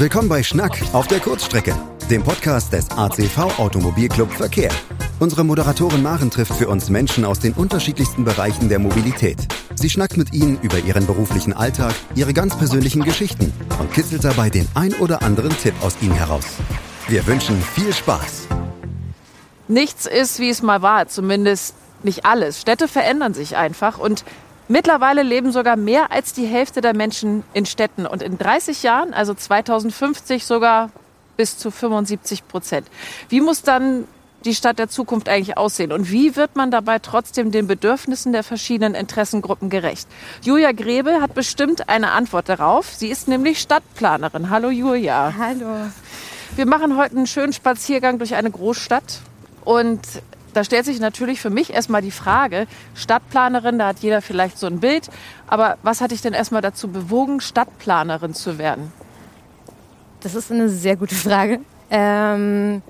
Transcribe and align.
Willkommen 0.00 0.28
bei 0.28 0.44
Schnack 0.44 0.80
auf 0.92 1.08
der 1.08 1.18
Kurzstrecke, 1.18 1.74
dem 2.08 2.22
Podcast 2.22 2.72
des 2.72 2.88
ACV 2.88 3.58
Automobilclub 3.58 4.30
Verkehr. 4.30 4.70
Unsere 5.18 5.42
Moderatorin 5.42 6.04
Maren 6.04 6.30
trifft 6.30 6.54
für 6.54 6.68
uns 6.68 6.88
Menschen 6.88 7.24
aus 7.24 7.40
den 7.40 7.52
unterschiedlichsten 7.52 8.24
Bereichen 8.24 8.68
der 8.68 8.78
Mobilität. 8.78 9.38
Sie 9.74 9.90
schnackt 9.90 10.16
mit 10.16 10.32
ihnen 10.32 10.56
über 10.62 10.78
ihren 10.78 11.04
beruflichen 11.04 11.52
Alltag, 11.52 11.92
ihre 12.14 12.32
ganz 12.32 12.56
persönlichen 12.56 13.02
Geschichten 13.02 13.52
und 13.80 13.92
kitzelt 13.92 14.22
dabei 14.22 14.50
den 14.50 14.68
ein 14.74 14.94
oder 14.94 15.22
anderen 15.22 15.50
Tipp 15.58 15.74
aus 15.82 15.96
ihnen 16.00 16.14
heraus. 16.14 16.46
Wir 17.08 17.26
wünschen 17.26 17.60
viel 17.60 17.92
Spaß. 17.92 18.46
Nichts 19.66 20.06
ist, 20.06 20.38
wie 20.38 20.50
es 20.50 20.62
mal 20.62 20.80
war, 20.80 21.08
zumindest 21.08 21.74
nicht 22.04 22.24
alles. 22.24 22.60
Städte 22.60 22.86
verändern 22.86 23.34
sich 23.34 23.56
einfach 23.56 23.98
und 23.98 24.24
mittlerweile 24.68 25.22
leben 25.22 25.52
sogar 25.52 25.76
mehr 25.76 26.12
als 26.12 26.32
die 26.32 26.46
Hälfte 26.46 26.80
der 26.80 26.94
Menschen 26.94 27.44
in 27.52 27.66
Städten 27.66 28.06
und 28.06 28.22
in 28.22 28.38
30 28.38 28.82
Jahren, 28.82 29.14
also 29.14 29.34
2050 29.34 30.44
sogar 30.44 30.90
bis 31.36 31.58
zu 31.58 31.70
75 31.70 32.46
Prozent. 32.48 32.86
Wie 33.28 33.40
muss 33.40 33.62
dann 33.62 34.04
die 34.44 34.54
Stadt 34.54 34.78
der 34.78 34.88
Zukunft 34.88 35.28
eigentlich 35.28 35.56
aussehen? 35.56 35.92
Und 35.92 36.10
wie 36.10 36.36
wird 36.36 36.56
man 36.56 36.70
dabei 36.70 36.98
trotzdem 36.98 37.50
den 37.50 37.66
Bedürfnissen 37.66 38.32
der 38.32 38.44
verschiedenen 38.44 38.94
Interessengruppen 38.94 39.70
gerecht? 39.70 40.08
Julia 40.42 40.72
Grebel 40.72 41.20
hat 41.20 41.34
bestimmt 41.34 41.88
eine 41.88 42.12
Antwort 42.12 42.48
darauf. 42.48 42.94
Sie 42.94 43.08
ist 43.08 43.28
nämlich 43.28 43.58
Stadtplanerin. 43.60 44.50
Hallo 44.50 44.70
Julia. 44.70 45.34
Hallo. 45.38 45.90
Wir 46.56 46.66
machen 46.66 46.96
heute 46.96 47.16
einen 47.16 47.26
schönen 47.26 47.52
Spaziergang 47.52 48.18
durch 48.18 48.34
eine 48.34 48.50
Großstadt. 48.50 49.20
Und 49.64 50.00
da 50.58 50.64
stellt 50.64 50.86
sich 50.86 50.98
natürlich 50.98 51.40
für 51.40 51.50
mich 51.50 51.72
erstmal 51.72 52.02
die 52.02 52.10
Frage, 52.10 52.66
Stadtplanerin, 52.96 53.78
da 53.78 53.86
hat 53.86 54.00
jeder 54.00 54.20
vielleicht 54.20 54.58
so 54.58 54.66
ein 54.66 54.80
Bild, 54.80 55.08
aber 55.46 55.78
was 55.84 56.00
hat 56.00 56.10
dich 56.10 56.20
denn 56.20 56.32
erstmal 56.32 56.62
dazu 56.62 56.88
bewogen, 56.88 57.40
Stadtplanerin 57.40 58.34
zu 58.34 58.58
werden? 58.58 58.92
Das 60.18 60.34
ist 60.34 60.50
eine 60.50 60.68
sehr 60.68 60.96
gute 60.96 61.14
Frage. 61.14 61.60
Ähm, 61.90 62.82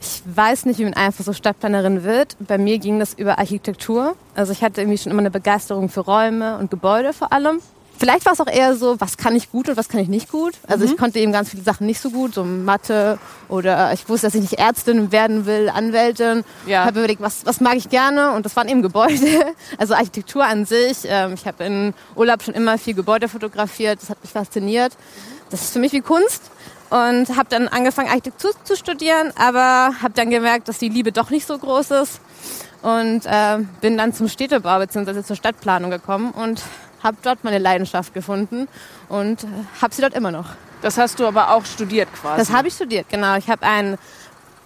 ich 0.00 0.22
weiß 0.24 0.66
nicht, 0.66 0.78
wie 0.78 0.84
man 0.84 0.94
einfach 0.94 1.24
so 1.24 1.32
Stadtplanerin 1.32 2.04
wird. 2.04 2.36
Bei 2.38 2.58
mir 2.58 2.78
ging 2.78 3.00
das 3.00 3.14
über 3.14 3.40
Architektur. 3.40 4.14
Also 4.36 4.52
ich 4.52 4.62
hatte 4.62 4.80
irgendwie 4.80 4.98
schon 4.98 5.10
immer 5.10 5.18
eine 5.18 5.32
Begeisterung 5.32 5.88
für 5.88 6.02
Räume 6.02 6.58
und 6.58 6.70
Gebäude 6.70 7.12
vor 7.12 7.32
allem. 7.32 7.60
Vielleicht 8.00 8.24
war 8.24 8.32
es 8.32 8.40
auch 8.40 8.46
eher 8.46 8.76
so, 8.76 8.98
was 8.98 9.18
kann 9.18 9.36
ich 9.36 9.52
gut 9.52 9.68
und 9.68 9.76
was 9.76 9.90
kann 9.90 10.00
ich 10.00 10.08
nicht 10.08 10.32
gut. 10.32 10.54
Also 10.66 10.86
mhm. 10.86 10.90
ich 10.90 10.98
konnte 10.98 11.18
eben 11.18 11.32
ganz 11.32 11.50
viele 11.50 11.62
Sachen 11.62 11.86
nicht 11.86 12.00
so 12.00 12.08
gut, 12.08 12.32
so 12.32 12.44
Mathe 12.44 13.18
oder 13.50 13.92
ich 13.92 14.08
wusste, 14.08 14.26
dass 14.26 14.34
ich 14.34 14.40
nicht 14.40 14.54
Ärztin 14.54 15.12
werden 15.12 15.44
will, 15.44 15.68
Anwältin. 15.68 16.42
Ja. 16.66 16.86
Habe 16.86 17.00
überlegt, 17.00 17.20
was, 17.20 17.44
was 17.44 17.60
mag 17.60 17.76
ich 17.76 17.90
gerne 17.90 18.30
und 18.30 18.46
das 18.46 18.56
waren 18.56 18.68
eben 18.68 18.80
Gebäude. 18.80 19.20
Also 19.76 19.94
Architektur 19.94 20.44
an 20.44 20.64
sich. 20.64 20.98
Ähm, 21.04 21.34
ich 21.34 21.46
habe 21.46 21.64
in 21.64 21.94
Urlaub 22.16 22.42
schon 22.42 22.54
immer 22.54 22.78
viel 22.78 22.94
Gebäude 22.94 23.28
fotografiert, 23.28 24.00
das 24.00 24.08
hat 24.08 24.22
mich 24.22 24.32
fasziniert. 24.32 24.92
Das 25.50 25.60
ist 25.60 25.72
für 25.72 25.78
mich 25.78 25.92
wie 25.92 26.00
Kunst 26.00 26.42
und 26.88 27.36
habe 27.36 27.48
dann 27.50 27.68
angefangen 27.68 28.08
Architektur 28.08 28.52
zu 28.64 28.76
studieren, 28.76 29.32
aber 29.36 29.94
habe 30.02 30.14
dann 30.14 30.30
gemerkt, 30.30 30.68
dass 30.68 30.78
die 30.78 30.88
Liebe 30.88 31.12
doch 31.12 31.28
nicht 31.30 31.46
so 31.46 31.58
groß 31.58 31.90
ist 31.90 32.20
und 32.82 33.26
äh, 33.26 33.58
bin 33.80 33.98
dann 33.98 34.14
zum 34.14 34.28
Städtebau 34.28 34.78
bzw. 34.78 35.22
zur 35.22 35.36
Stadtplanung 35.36 35.90
gekommen 35.90 36.30
und 36.30 36.62
habe 37.02 37.16
dort 37.22 37.44
meine 37.44 37.58
Leidenschaft 37.58 38.14
gefunden 38.14 38.68
und 39.08 39.44
äh, 39.44 39.46
habe 39.80 39.94
sie 39.94 40.02
dort 40.02 40.14
immer 40.14 40.30
noch. 40.30 40.46
Das 40.82 40.96
hast 40.98 41.20
du 41.20 41.26
aber 41.26 41.54
auch 41.54 41.64
studiert 41.64 42.08
quasi? 42.14 42.38
Das 42.38 42.52
habe 42.52 42.68
ich 42.68 42.74
studiert, 42.74 43.08
genau. 43.08 43.36
Ich 43.36 43.50
habe 43.50 43.66
einen 43.66 43.98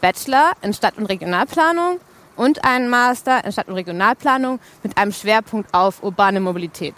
Bachelor 0.01 0.53
in 0.63 0.73
Stadt- 0.73 0.97
und 0.97 1.07
Regionalplanung 1.07 1.99
und 2.37 2.65
einen 2.65 2.89
Master 2.89 3.45
in 3.45 3.53
Stadt- 3.53 3.69
und 3.69 3.75
Regionalplanung 3.75 4.61
mit 4.83 4.97
einem 4.97 5.13
Schwerpunkt 5.13 5.73
auf 5.73 6.03
urbane 6.03 6.41
Mobilität. 6.41 6.95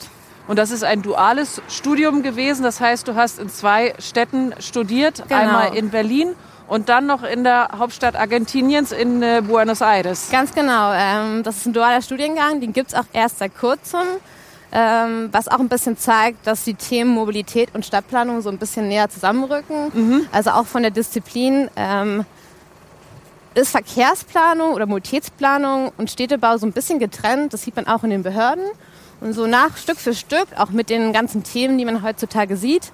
Und 0.48 0.58
das 0.58 0.70
ist 0.70 0.84
ein 0.84 1.02
duales 1.02 1.60
Studium 1.68 2.22
gewesen. 2.22 2.62
Das 2.62 2.80
heißt, 2.80 3.08
du 3.08 3.14
hast 3.14 3.38
in 3.38 3.48
zwei 3.48 3.94
Städten 3.98 4.54
studiert. 4.60 5.24
Genau. 5.28 5.40
Einmal 5.40 5.76
in 5.76 5.90
Berlin 5.90 6.34
und 6.68 6.88
dann 6.88 7.06
noch 7.06 7.22
in 7.22 7.44
der 7.44 7.70
Hauptstadt 7.78 8.16
Argentiniens 8.16 8.92
in 8.92 9.22
äh, 9.22 9.42
Buenos 9.46 9.80
Aires. 9.80 10.28
Ganz 10.30 10.54
genau. 10.54 10.92
Ähm, 10.94 11.42
das 11.42 11.58
ist 11.58 11.66
ein 11.66 11.72
dualer 11.72 12.02
Studiengang. 12.02 12.60
Den 12.60 12.72
gibt 12.72 12.88
es 12.88 12.94
auch 12.94 13.06
erst 13.12 13.38
seit 13.38 13.56
kurzem 13.58 14.06
ähm, 14.72 15.28
was 15.32 15.48
auch 15.48 15.60
ein 15.60 15.68
bisschen 15.68 15.96
zeigt, 15.96 16.46
dass 16.46 16.64
die 16.64 16.74
Themen 16.74 17.10
Mobilität 17.10 17.74
und 17.74 17.86
Stadtplanung 17.86 18.40
so 18.40 18.50
ein 18.50 18.58
bisschen 18.58 18.88
näher 18.88 19.08
zusammenrücken. 19.08 19.90
Mhm. 19.92 20.26
Also 20.32 20.50
auch 20.50 20.66
von 20.66 20.82
der 20.82 20.90
Disziplin 20.90 21.70
ähm, 21.76 22.24
ist 23.54 23.70
Verkehrsplanung 23.70 24.72
oder 24.72 24.86
Mobilitätsplanung 24.86 25.92
und 25.96 26.10
Städtebau 26.10 26.58
so 26.58 26.66
ein 26.66 26.72
bisschen 26.72 26.98
getrennt. 26.98 27.54
Das 27.54 27.62
sieht 27.62 27.76
man 27.76 27.86
auch 27.86 28.04
in 28.04 28.10
den 28.10 28.22
Behörden. 28.22 28.64
Und 29.20 29.32
so 29.32 29.46
nach 29.46 29.76
Stück 29.76 29.98
für 29.98 30.14
Stück, 30.14 30.46
auch 30.58 30.70
mit 30.70 30.90
den 30.90 31.12
ganzen 31.12 31.42
Themen, 31.42 31.78
die 31.78 31.86
man 31.86 32.02
heutzutage 32.02 32.56
sieht, 32.56 32.92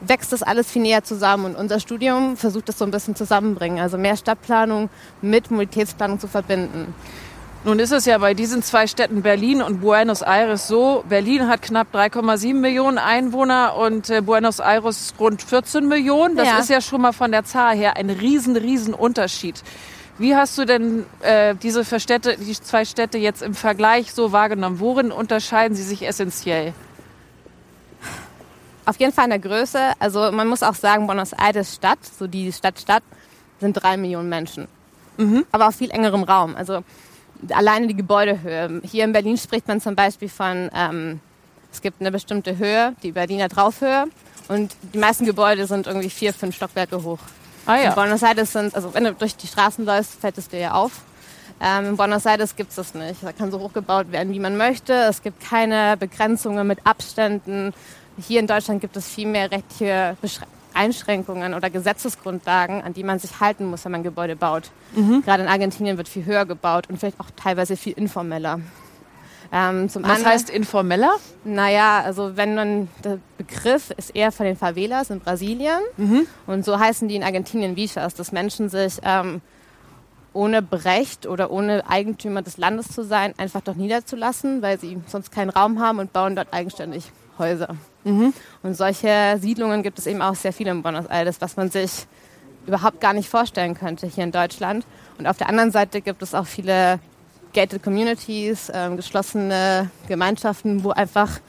wächst 0.00 0.32
das 0.32 0.42
alles 0.42 0.70
viel 0.70 0.82
näher 0.82 1.02
zusammen. 1.02 1.46
Und 1.46 1.56
unser 1.56 1.80
Studium 1.80 2.36
versucht 2.36 2.68
das 2.68 2.78
so 2.78 2.84
ein 2.84 2.90
bisschen 2.90 3.16
zusammenbringen, 3.16 3.80
also 3.80 3.98
mehr 3.98 4.16
Stadtplanung 4.16 4.88
mit 5.20 5.50
Mobilitätsplanung 5.50 6.20
zu 6.20 6.28
verbinden. 6.28 6.94
Nun 7.64 7.78
ist 7.78 7.92
es 7.92 8.04
ja 8.04 8.18
bei 8.18 8.34
diesen 8.34 8.62
zwei 8.62 8.86
Städten 8.86 9.22
Berlin 9.22 9.62
und 9.62 9.80
Buenos 9.80 10.20
Aires 10.20 10.68
so. 10.68 11.02
Berlin 11.08 11.48
hat 11.48 11.62
knapp 11.62 11.94
3,7 11.94 12.52
Millionen 12.52 12.98
Einwohner 12.98 13.74
und 13.76 14.10
äh, 14.10 14.20
Buenos 14.20 14.58
Aires 14.58 15.14
rund 15.18 15.40
14 15.40 15.88
Millionen. 15.88 16.36
Das 16.36 16.46
ja. 16.46 16.58
ist 16.58 16.68
ja 16.68 16.82
schon 16.82 17.00
mal 17.00 17.12
von 17.12 17.32
der 17.32 17.44
Zahl 17.44 17.74
her 17.74 17.96
ein 17.96 18.10
riesen, 18.10 18.54
riesen 18.56 18.92
Unterschied. 18.92 19.62
Wie 20.18 20.36
hast 20.36 20.58
du 20.58 20.66
denn 20.66 21.06
äh, 21.22 21.54
diese 21.54 21.84
Städte, 21.98 22.36
die 22.36 22.52
zwei 22.52 22.84
Städte 22.84 23.16
jetzt 23.16 23.42
im 23.42 23.54
Vergleich 23.54 24.12
so 24.12 24.30
wahrgenommen? 24.30 24.78
Worin 24.78 25.10
unterscheiden 25.10 25.74
sie 25.74 25.84
sich 25.84 26.06
essentiell? 26.06 26.74
Auf 28.84 28.96
jeden 29.00 29.14
Fall 29.14 29.24
in 29.24 29.30
der 29.30 29.38
Größe. 29.38 29.78
Also 29.98 30.30
man 30.32 30.48
muss 30.48 30.62
auch 30.62 30.74
sagen, 30.74 31.06
Buenos 31.06 31.32
Aires 31.32 31.74
Stadt, 31.76 32.00
so 32.04 32.26
die 32.26 32.52
Stadt 32.52 32.78
Stadt, 32.78 33.02
sind 33.58 33.72
drei 33.72 33.96
Millionen 33.96 34.28
Menschen. 34.28 34.68
Mhm. 35.16 35.46
Aber 35.50 35.68
auf 35.68 35.76
viel 35.76 35.90
engerem 35.90 36.24
Raum. 36.24 36.56
Also 36.56 36.84
alleine 37.50 37.86
die 37.86 37.96
Gebäudehöhe. 37.96 38.80
Hier 38.84 39.04
in 39.04 39.12
Berlin 39.12 39.36
spricht 39.36 39.68
man 39.68 39.80
zum 39.80 39.94
Beispiel 39.94 40.28
von, 40.28 40.70
ähm, 40.74 41.20
es 41.72 41.80
gibt 41.80 42.00
eine 42.00 42.12
bestimmte 42.12 42.56
Höhe, 42.56 42.94
die 43.02 43.12
Berliner 43.12 43.48
Draufhöhe. 43.48 44.06
Und 44.48 44.76
die 44.92 44.98
meisten 44.98 45.24
Gebäude 45.24 45.66
sind 45.66 45.86
irgendwie 45.86 46.10
vier, 46.10 46.32
fünf 46.34 46.54
Stockwerke 46.54 47.02
hoch. 47.02 47.18
Ah, 47.66 47.76
ja. 47.76 47.88
In 47.90 47.94
Buenos 47.94 48.22
Aires 48.22 48.52
sind, 48.52 48.74
also 48.74 48.92
wenn 48.92 49.04
du 49.04 49.14
durch 49.14 49.36
die 49.36 49.46
Straßen 49.46 49.84
läufst, 49.84 50.20
fällt 50.20 50.36
es 50.38 50.48
dir 50.48 50.60
ja 50.60 50.72
auf. 50.72 50.92
Ähm, 51.60 51.90
in 51.90 51.96
Buenos 51.96 52.26
Aires 52.26 52.54
gibt 52.56 52.70
es 52.70 52.76
das 52.76 52.94
nicht. 52.94 53.22
Da 53.22 53.32
kann 53.32 53.50
so 53.50 53.58
hochgebaut 53.58 54.12
werden, 54.12 54.32
wie 54.32 54.38
man 54.38 54.56
möchte. 54.56 54.92
Es 54.92 55.22
gibt 55.22 55.40
keine 55.40 55.96
Begrenzungen 55.96 56.66
mit 56.66 56.86
Abständen. 56.86 57.72
Hier 58.18 58.40
in 58.40 58.46
Deutschland 58.46 58.80
gibt 58.80 58.96
es 58.96 59.08
viel 59.08 59.26
mehr 59.26 59.50
rechtliche 59.50 60.16
Einschränkungen 60.74 61.54
oder 61.54 61.70
Gesetzesgrundlagen, 61.70 62.82
an 62.82 62.92
die 62.92 63.04
man 63.04 63.18
sich 63.18 63.40
halten 63.40 63.66
muss, 63.66 63.84
wenn 63.84 63.92
man 63.92 64.02
Gebäude 64.02 64.36
baut. 64.36 64.70
Mhm. 64.94 65.22
Gerade 65.22 65.42
in 65.42 65.48
Argentinien 65.48 65.96
wird 65.96 66.08
viel 66.08 66.24
höher 66.24 66.44
gebaut 66.44 66.88
und 66.88 66.98
vielleicht 66.98 67.20
auch 67.20 67.30
teilweise 67.36 67.76
viel 67.76 67.94
informeller. 67.94 68.60
Ähm, 69.52 69.84
Was 69.84 69.96
anderen, 69.96 70.24
heißt 70.26 70.50
informeller? 70.50 71.14
Naja, 71.44 72.00
also 72.00 72.36
wenn 72.36 72.54
man, 72.54 72.88
der 73.04 73.18
Begriff 73.38 73.90
ist 73.96 74.14
eher 74.14 74.32
von 74.32 74.46
den 74.46 74.56
Favelas 74.56 75.10
in 75.10 75.20
Brasilien 75.20 75.80
mhm. 75.96 76.26
und 76.46 76.64
so 76.64 76.78
heißen 76.78 77.06
die 77.08 77.16
in 77.16 77.22
Argentinien 77.22 77.76
Vichas, 77.76 78.14
dass 78.14 78.32
Menschen 78.32 78.68
sich 78.68 78.98
ähm, 79.04 79.40
ohne 80.32 80.60
Brecht 80.60 81.26
oder 81.26 81.50
ohne 81.50 81.88
Eigentümer 81.88 82.42
des 82.42 82.56
Landes 82.56 82.88
zu 82.88 83.04
sein, 83.04 83.34
einfach 83.38 83.60
dort 83.60 83.76
niederzulassen, 83.76 84.62
weil 84.62 84.80
sie 84.80 84.98
sonst 85.06 85.30
keinen 85.30 85.50
Raum 85.50 85.80
haben 85.80 86.00
und 86.00 86.12
bauen 86.12 86.34
dort 86.34 86.52
eigenständig 86.52 87.12
Häuser. 87.38 87.76
Mhm. 88.04 88.32
Und 88.62 88.76
solche 88.76 89.38
Siedlungen 89.40 89.82
gibt 89.82 89.98
es 89.98 90.06
eben 90.06 90.22
auch 90.22 90.34
sehr 90.34 90.52
viele 90.52 90.70
in 90.70 90.82
Buenos 90.82 91.06
Aires, 91.06 91.40
was 91.40 91.56
man 91.56 91.70
sich 91.70 92.06
überhaupt 92.66 93.00
gar 93.00 93.12
nicht 93.12 93.28
vorstellen 93.28 93.74
könnte 93.74 94.06
hier 94.06 94.24
in 94.24 94.32
Deutschland. 94.32 94.86
Und 95.18 95.26
auf 95.26 95.36
der 95.36 95.48
anderen 95.48 95.70
Seite 95.70 96.00
gibt 96.00 96.22
es 96.22 96.34
auch 96.34 96.46
viele 96.46 96.98
gated 97.52 97.82
communities, 97.82 98.68
äh, 98.68 98.90
geschlossene 98.96 99.90
Gemeinschaften, 100.08 100.84
wo 100.84 100.90
einfach 100.90 101.40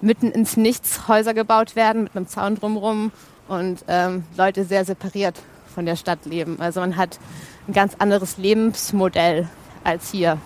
mitten 0.00 0.30
ins 0.30 0.56
Nichts 0.56 1.08
Häuser 1.08 1.34
gebaut 1.34 1.76
werden 1.76 2.04
mit 2.04 2.16
einem 2.16 2.28
Zaun 2.28 2.56
drumherum 2.56 3.10
und 3.48 3.84
ähm, 3.88 4.24
Leute 4.36 4.64
sehr 4.64 4.84
separiert 4.84 5.40
von 5.74 5.86
der 5.86 5.96
Stadt 5.96 6.24
leben. 6.26 6.60
Also 6.60 6.80
man 6.80 6.96
hat 6.96 7.18
ein 7.66 7.72
ganz 7.72 7.94
anderes 7.98 8.38
Lebensmodell 8.38 9.48
als 9.84 10.10
hier. 10.10 10.38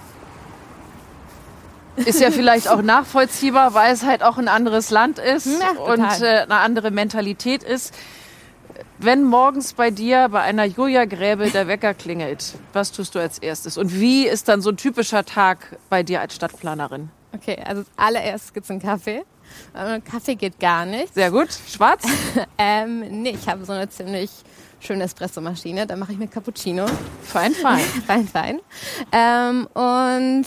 Ist 2.06 2.20
ja 2.20 2.30
vielleicht 2.30 2.68
auch 2.68 2.82
nachvollziehbar, 2.82 3.74
weil 3.74 3.92
es 3.92 4.04
halt 4.04 4.22
auch 4.22 4.38
ein 4.38 4.48
anderes 4.48 4.90
Land 4.90 5.18
ist 5.18 5.46
ja, 5.46 5.80
und 5.82 6.22
äh, 6.22 6.40
eine 6.40 6.56
andere 6.56 6.90
Mentalität 6.90 7.62
ist. 7.62 7.94
Wenn 8.98 9.24
morgens 9.24 9.72
bei 9.72 9.90
dir 9.90 10.28
bei 10.30 10.42
einer 10.42 10.64
Julia 10.64 11.06
Gräbel 11.06 11.50
der 11.50 11.66
Wecker 11.68 11.94
klingelt, 11.94 12.54
was 12.72 12.92
tust 12.92 13.14
du 13.14 13.18
als 13.18 13.38
erstes? 13.38 13.78
Und 13.78 13.98
wie 13.98 14.26
ist 14.26 14.48
dann 14.48 14.60
so 14.60 14.70
ein 14.70 14.76
typischer 14.76 15.24
Tag 15.24 15.78
bei 15.88 16.02
dir 16.02 16.20
als 16.20 16.34
Stadtplanerin? 16.34 17.10
Okay, 17.32 17.58
also 17.64 17.84
allererst 17.96 18.52
gibt 18.52 18.64
es 18.64 18.70
einen 18.70 18.82
Kaffee. 18.82 19.24
Äh, 19.74 20.00
Kaffee 20.00 20.34
geht 20.34 20.58
gar 20.60 20.84
nicht. 20.84 21.14
Sehr 21.14 21.30
gut. 21.30 21.48
Schwarz? 21.68 22.04
ähm, 22.58 23.22
nee, 23.22 23.30
ich 23.30 23.48
habe 23.48 23.64
so 23.64 23.72
eine 23.72 23.88
ziemlich 23.88 24.30
schöne 24.80 25.04
Espressomaschine. 25.04 25.86
Da 25.86 25.96
mache 25.96 26.12
ich 26.12 26.18
mir 26.18 26.28
Cappuccino. 26.28 26.86
Fein, 27.22 27.52
fein. 27.52 27.80
fein, 28.06 28.28
fein. 28.28 28.60
Ähm, 29.12 29.66
und 29.74 30.46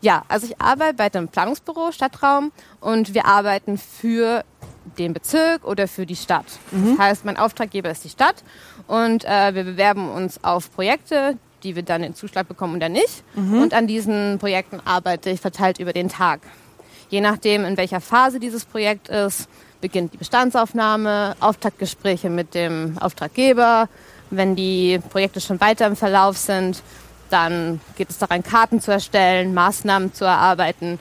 ja, 0.00 0.24
also 0.28 0.46
ich 0.46 0.60
arbeite 0.60 0.94
bei 0.94 1.12
einem 1.12 1.28
Planungsbüro 1.28 1.92
Stadtraum 1.92 2.52
und 2.80 3.14
wir 3.14 3.26
arbeiten 3.26 3.78
für 3.78 4.44
den 4.98 5.12
Bezirk 5.12 5.64
oder 5.64 5.88
für 5.88 6.06
die 6.06 6.16
Stadt. 6.16 6.46
Mhm. 6.70 6.96
Das 6.96 7.06
heißt, 7.06 7.24
mein 7.24 7.36
Auftraggeber 7.36 7.90
ist 7.90 8.04
die 8.04 8.08
Stadt 8.08 8.42
und 8.86 9.24
äh, 9.24 9.54
wir 9.54 9.64
bewerben 9.64 10.10
uns 10.10 10.42
auf 10.42 10.72
Projekte, 10.72 11.36
die 11.62 11.76
wir 11.76 11.82
dann 11.82 12.02
den 12.02 12.14
Zuschlag 12.14 12.48
bekommen 12.48 12.76
oder 12.76 12.88
nicht. 12.88 13.22
Mhm. 13.34 13.62
Und 13.62 13.74
an 13.74 13.86
diesen 13.86 14.38
Projekten 14.38 14.80
arbeite 14.84 15.30
ich 15.30 15.40
verteilt 15.40 15.78
über 15.78 15.92
den 15.92 16.08
Tag. 16.08 16.40
Je 17.10 17.20
nachdem, 17.20 17.64
in 17.64 17.76
welcher 17.76 18.00
Phase 18.00 18.40
dieses 18.40 18.64
Projekt 18.64 19.08
ist, 19.08 19.48
beginnt 19.80 20.12
die 20.12 20.18
Bestandsaufnahme, 20.18 21.36
Auftaktgespräche 21.40 22.30
mit 22.30 22.54
dem 22.54 22.96
Auftraggeber. 23.00 23.88
Wenn 24.30 24.54
die 24.54 25.00
Projekte 25.10 25.40
schon 25.40 25.60
weiter 25.60 25.86
im 25.86 25.96
Verlauf 25.96 26.36
sind, 26.38 26.82
dann 27.30 27.80
geht 27.96 28.10
es 28.10 28.18
daran, 28.18 28.42
Karten 28.42 28.80
zu 28.80 28.90
erstellen, 28.90 29.54
Maßnahmen 29.54 30.12
zu 30.12 30.24
erarbeiten, 30.24 30.98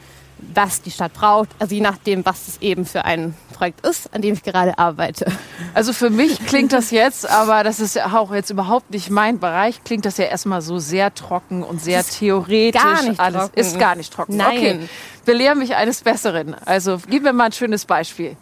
was 0.54 0.82
die 0.82 0.92
Stadt 0.92 1.14
braucht. 1.14 1.50
Also 1.60 1.76
je 1.76 1.82
nachdem, 1.82 2.26
was 2.26 2.48
es 2.48 2.62
eben 2.62 2.86
für 2.86 3.06
ein 3.06 3.36
Projekt 3.54 3.86
ist, 3.86 4.14
an 4.14 4.22
dem 4.22 4.34
ich 4.34 4.44
gerade 4.44 4.78
arbeite. 4.78 5.26
Also 5.74 5.94
für 5.94 6.10
mich 6.10 6.46
klingt 6.46 6.72
das 6.72 6.92
jetzt, 6.92 7.30
aber 7.30 7.64
das 7.64 7.80
ist 7.80 7.96
ja 7.96 8.18
auch 8.18 8.34
jetzt 8.34 8.50
überhaupt 8.50 8.92
nicht 8.92 9.10
mein 9.10 9.40
Bereich, 9.40 9.84
klingt 9.84 10.06
das 10.06 10.18
ja 10.18 10.26
erstmal 10.26 10.62
so 10.62 10.80
sehr 10.80 11.14
trocken 11.14 11.64
und 11.64 11.82
sehr 11.82 12.04
theoretisch. 12.04 12.82
Gar 12.82 13.04
nicht 13.04 13.20
alles 13.20 13.42
trocken. 13.44 13.60
ist 13.60 13.80
gar 13.80 13.96
nicht 13.96 14.14
trocken. 14.14 14.38
Nein. 14.38 14.58
Okay. 14.58 14.80
Belehre 15.26 15.56
mich 15.56 15.76
eines 15.76 16.02
Besseren. 16.02 16.56
Also 16.66 17.00
gib 17.10 17.24
mir 17.24 17.34
mal 17.34 17.46
ein 17.46 17.52
schönes 17.52 17.86
Beispiel. 17.86 18.38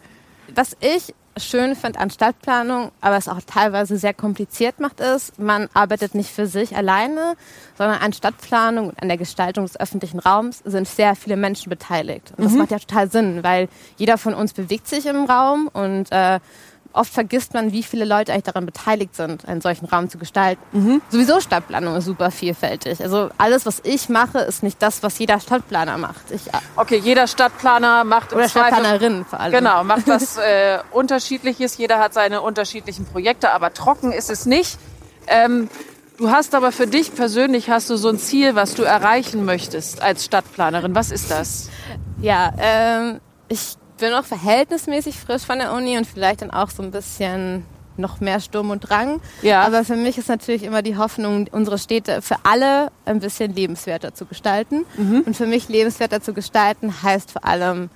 Was 0.54 0.76
ich 0.80 1.14
schön 1.38 1.76
finde 1.76 2.00
an 2.00 2.10
Stadtplanung, 2.10 2.90
aber 3.00 3.16
es 3.16 3.28
auch 3.28 3.40
teilweise 3.46 3.96
sehr 3.96 4.14
kompliziert 4.14 4.80
macht, 4.80 5.00
ist, 5.00 5.38
man 5.38 5.68
arbeitet 5.74 6.14
nicht 6.14 6.30
für 6.30 6.46
sich 6.46 6.76
alleine, 6.76 7.34
sondern 7.76 7.98
an 7.98 8.12
Stadtplanung 8.12 8.88
und 8.88 9.02
an 9.02 9.08
der 9.08 9.16
Gestaltung 9.16 9.64
des 9.64 9.78
öffentlichen 9.78 10.18
Raums 10.18 10.62
sind 10.64 10.88
sehr 10.88 11.16
viele 11.16 11.36
Menschen 11.36 11.70
beteiligt. 11.70 12.32
Und 12.36 12.44
das 12.44 12.52
mhm. 12.52 12.58
macht 12.58 12.70
ja 12.70 12.78
total 12.78 13.10
Sinn, 13.10 13.42
weil 13.42 13.68
jeder 13.96 14.18
von 14.18 14.34
uns 14.34 14.52
bewegt 14.52 14.86
sich 14.86 15.06
im 15.06 15.24
Raum 15.24 15.68
und 15.72 16.10
äh, 16.10 16.40
oft 16.92 17.12
vergisst 17.12 17.54
man, 17.54 17.72
wie 17.72 17.82
viele 17.82 18.04
Leute 18.04 18.32
eigentlich 18.32 18.44
daran 18.44 18.66
beteiligt 18.66 19.14
sind, 19.14 19.46
einen 19.46 19.60
solchen 19.60 19.86
Raum 19.86 20.08
zu 20.08 20.18
gestalten. 20.18 20.62
Mhm. 20.72 21.02
Sowieso 21.10 21.40
Stadtplanung 21.40 21.96
ist 21.96 22.06
super 22.06 22.30
vielfältig. 22.30 23.02
Also 23.02 23.30
alles, 23.38 23.66
was 23.66 23.80
ich 23.84 24.08
mache, 24.08 24.38
ist 24.40 24.62
nicht 24.62 24.82
das, 24.82 25.02
was 25.02 25.18
jeder 25.18 25.40
Stadtplaner 25.40 25.98
macht. 25.98 26.30
Ich, 26.30 26.48
äh, 26.48 26.58
okay, 26.76 26.96
jeder 26.96 27.26
Stadtplaner 27.26 28.04
macht 28.04 28.32
oder 28.32 28.48
Stadtplanerin 28.48 29.24
vor 29.24 29.40
allem. 29.40 29.52
Genau, 29.52 29.84
macht 29.84 30.06
was 30.08 30.38
äh, 30.38 30.78
Unterschiedliches. 30.90 31.76
Jeder 31.76 31.98
hat 31.98 32.14
seine 32.14 32.40
unterschiedlichen 32.40 33.06
Projekte, 33.06 33.52
aber 33.52 33.72
trocken 33.72 34.12
ist 34.12 34.30
es 34.30 34.46
nicht. 34.46 34.78
Ähm, 35.26 35.68
du 36.16 36.30
hast 36.30 36.54
aber 36.54 36.72
für 36.72 36.86
dich 36.86 37.14
persönlich 37.14 37.70
hast 37.70 37.90
du 37.90 37.96
so 37.96 38.08
ein 38.08 38.18
Ziel, 38.18 38.54
was 38.54 38.74
du 38.74 38.82
erreichen 38.82 39.44
möchtest 39.44 40.02
als 40.02 40.24
Stadtplanerin. 40.24 40.94
Was 40.94 41.10
ist 41.10 41.30
das? 41.30 41.68
Ja, 42.20 42.52
ähm, 42.58 43.20
ich 43.48 43.76
bin 43.98 44.10
noch 44.10 44.24
verhältnismäßig 44.24 45.18
frisch 45.18 45.42
von 45.42 45.58
der 45.58 45.72
Uni 45.72 45.96
und 45.96 46.06
vielleicht 46.06 46.42
dann 46.42 46.50
auch 46.50 46.70
so 46.70 46.82
ein 46.82 46.90
bisschen 46.90 47.64
noch 47.96 48.20
mehr 48.20 48.40
Sturm 48.40 48.70
und 48.70 48.80
Drang. 48.88 49.20
Ja. 49.42 49.62
Aber 49.62 49.84
für 49.84 49.96
mich 49.96 50.18
ist 50.18 50.28
natürlich 50.28 50.62
immer 50.62 50.82
die 50.82 50.96
Hoffnung, 50.96 51.48
unsere 51.50 51.78
Städte 51.78 52.22
für 52.22 52.36
alle 52.44 52.90
ein 53.04 53.20
bisschen 53.20 53.54
lebenswerter 53.54 54.14
zu 54.14 54.24
gestalten. 54.24 54.84
Mhm. 54.96 55.22
Und 55.26 55.36
für 55.36 55.46
mich 55.46 55.68
lebenswerter 55.68 56.20
zu 56.20 56.32
gestalten 56.32 57.02
heißt 57.02 57.32
vor 57.32 57.44
allem 57.44 57.90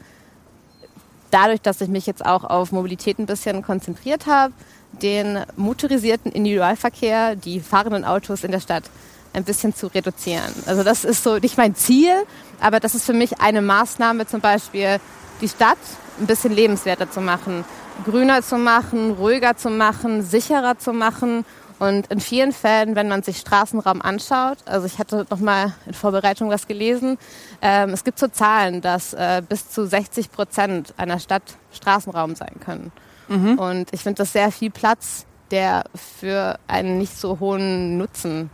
dadurch, 1.31 1.61
dass 1.61 1.81
ich 1.81 1.89
mich 1.89 2.07
jetzt 2.07 2.25
auch 2.25 2.45
auf 2.45 2.73
Mobilität 2.73 3.19
ein 3.19 3.27
bisschen 3.27 3.63
konzentriert 3.63 4.27
habe, 4.27 4.53
den 5.01 5.41
motorisierten 5.57 6.31
Individualverkehr, 6.31 7.37
die 7.37 7.61
fahrenden 7.61 8.05
Autos 8.05 8.45
in 8.45 8.51
der 8.51 8.61
Stadt 8.61 8.85
ein 9.33 9.45
bisschen 9.45 9.75
zu 9.75 9.87
reduzieren. 9.87 10.53
Also 10.67 10.83
das 10.83 11.05
ist 11.05 11.23
so 11.23 11.39
nicht 11.39 11.57
mein 11.57 11.75
Ziel, 11.75 12.13
aber 12.61 12.81
das 12.81 12.95
ist 12.95 13.07
für 13.07 13.15
mich 13.15 13.41
eine 13.41 13.63
Maßnahme, 13.63 14.27
zum 14.27 14.41
Beispiel 14.41 14.99
die 15.43 15.49
Stadt 15.49 15.79
ein 16.19 16.27
bisschen 16.27 16.53
lebenswerter 16.53 17.11
zu 17.11 17.21
machen, 17.21 17.65
grüner 18.05 18.43
zu 18.43 18.57
machen, 18.57 19.11
ruhiger 19.13 19.57
zu 19.57 19.69
machen, 19.69 20.23
sicherer 20.23 20.79
zu 20.79 20.93
machen. 20.93 21.45
Und 21.79 22.07
in 22.13 22.21
vielen 22.21 22.53
Fällen, 22.53 22.95
wenn 22.95 23.09
man 23.09 23.25
sich 23.25 23.39
Straßenraum 23.39 24.03
anschaut, 24.03 24.59
also 24.67 24.87
ich 24.87 24.99
hatte 25.01 25.27
noch 25.29 25.41
mal 25.41 25.75
in 25.85 25.95
Vorbereitung 25.95 26.49
was 26.49 26.69
gelesen, 26.69 27.19
ähm, 27.61 27.91
es 27.91 28.05
gibt 28.05 28.21
so 28.21 28.29
Zahlen, 28.29 28.81
dass 28.81 29.15
äh, 29.15 29.43
bis 29.47 29.69
zu 29.69 29.85
60 29.85 30.31
Prozent 30.31 30.95
einer 30.97 31.19
Stadt 31.19 31.43
Straßenraum 31.73 32.37
sein 32.37 32.61
können. 32.65 32.93
Mhm. 33.27 33.59
Und 33.59 33.93
ich 33.93 34.01
finde 34.01 34.19
das 34.19 34.33
sehr 34.33 34.53
viel 34.53 34.71
Platz, 34.71 35.27
der 35.51 35.85
für 35.95 36.59
einen 36.69 36.99
nicht 36.99 37.19
so 37.19 37.41
hohen 37.41 37.99
Nutzen 37.99 38.49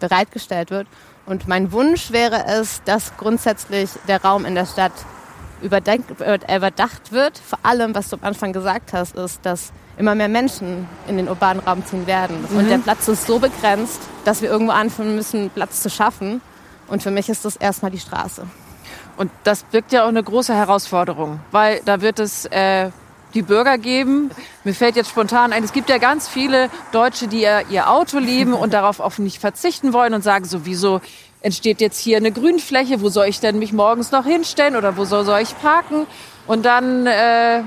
bereitgestellt 0.00 0.70
wird. 0.70 0.88
Und 1.24 1.46
mein 1.46 1.70
Wunsch 1.70 2.10
wäre 2.10 2.46
es, 2.46 2.82
dass 2.84 3.16
grundsätzlich 3.16 3.90
der 4.08 4.22
Raum 4.22 4.44
in 4.44 4.56
der 4.56 4.66
Stadt 4.66 4.92
überdacht 5.62 7.12
wird. 7.12 7.38
Vor 7.38 7.58
allem, 7.62 7.94
was 7.94 8.10
du 8.10 8.16
am 8.16 8.24
Anfang 8.24 8.52
gesagt 8.52 8.92
hast, 8.92 9.16
ist, 9.16 9.40
dass 9.44 9.72
immer 9.96 10.14
mehr 10.14 10.28
Menschen 10.28 10.88
in 11.06 11.16
den 11.16 11.28
urbanen 11.28 11.62
Raum 11.62 11.84
ziehen 11.84 12.06
werden. 12.06 12.44
Mhm. 12.50 12.58
Und 12.58 12.68
der 12.68 12.78
Platz 12.78 13.08
ist 13.08 13.26
so 13.26 13.38
begrenzt, 13.38 14.00
dass 14.24 14.42
wir 14.42 14.50
irgendwo 14.50 14.72
anfangen 14.72 15.14
müssen, 15.14 15.50
Platz 15.50 15.82
zu 15.82 15.90
schaffen. 15.90 16.40
Und 16.88 17.02
für 17.02 17.10
mich 17.10 17.28
ist 17.28 17.44
das 17.44 17.56
erstmal 17.56 17.90
die 17.90 17.98
Straße. 17.98 18.46
Und 19.16 19.30
das 19.44 19.64
birgt 19.64 19.92
ja 19.92 20.04
auch 20.04 20.08
eine 20.08 20.22
große 20.22 20.54
Herausforderung, 20.54 21.40
weil 21.50 21.80
da 21.84 22.00
wird 22.00 22.18
es 22.18 22.46
äh, 22.46 22.90
die 23.34 23.42
Bürger 23.42 23.78
geben. 23.78 24.30
Mir 24.64 24.74
fällt 24.74 24.96
jetzt 24.96 25.10
spontan 25.10 25.52
ein, 25.52 25.64
es 25.64 25.72
gibt 25.72 25.88
ja 25.88 25.98
ganz 25.98 26.28
viele 26.28 26.70
Deutsche, 26.92 27.28
die 27.28 27.42
ihr 27.42 27.90
Auto 27.90 28.18
lieben 28.18 28.52
und 28.54 28.72
darauf 28.72 29.00
auch 29.00 29.18
nicht 29.18 29.38
verzichten 29.38 29.92
wollen 29.92 30.14
und 30.14 30.22
sagen 30.22 30.44
sowieso, 30.44 31.00
entsteht 31.42 31.80
jetzt 31.80 31.98
hier 31.98 32.16
eine 32.16 32.32
Grünfläche, 32.32 33.00
wo 33.00 33.08
soll 33.08 33.26
ich 33.26 33.40
denn 33.40 33.58
mich 33.58 33.72
morgens 33.72 34.12
noch 34.12 34.24
hinstellen 34.24 34.76
oder 34.76 34.96
wo 34.96 35.04
soll, 35.04 35.24
soll 35.24 35.40
ich 35.40 35.58
parken? 35.60 36.06
Und 36.46 36.64
dann 36.64 37.06
äh, 37.06 37.62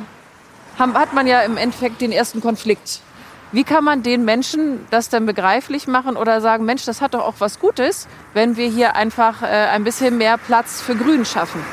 hat 0.78 1.14
man 1.14 1.28
ja 1.28 1.42
im 1.42 1.58
Endeffekt 1.58 2.02
den 2.02 2.12
ersten 2.12 2.42
Konflikt. 2.42 3.02
Wie 3.52 3.64
kann 3.64 3.84
man 3.84 4.04
den 4.04 4.26
Menschen 4.26 4.86
das 4.92 5.10
denn 5.10 5.26
begreiflich 5.26 5.88
machen 5.88 6.18
oder 6.18 6.42
sagen, 6.42 6.66
Mensch, 6.66 6.84
das 6.86 7.02
hat 7.02 7.14
doch 7.14 7.22
auch 7.22 7.36
was 7.40 7.60
Gutes, 7.60 8.08
wenn 8.34 8.58
wir 8.58 8.68
hier 8.68 8.96
einfach 8.96 9.44
äh, 9.44 9.46
ein 9.46 9.84
bisschen 9.84 10.18
mehr 10.18 10.38
Platz 10.38 10.82
für 10.82 10.96
Grün 10.96 11.24
schaffen? 11.26 11.64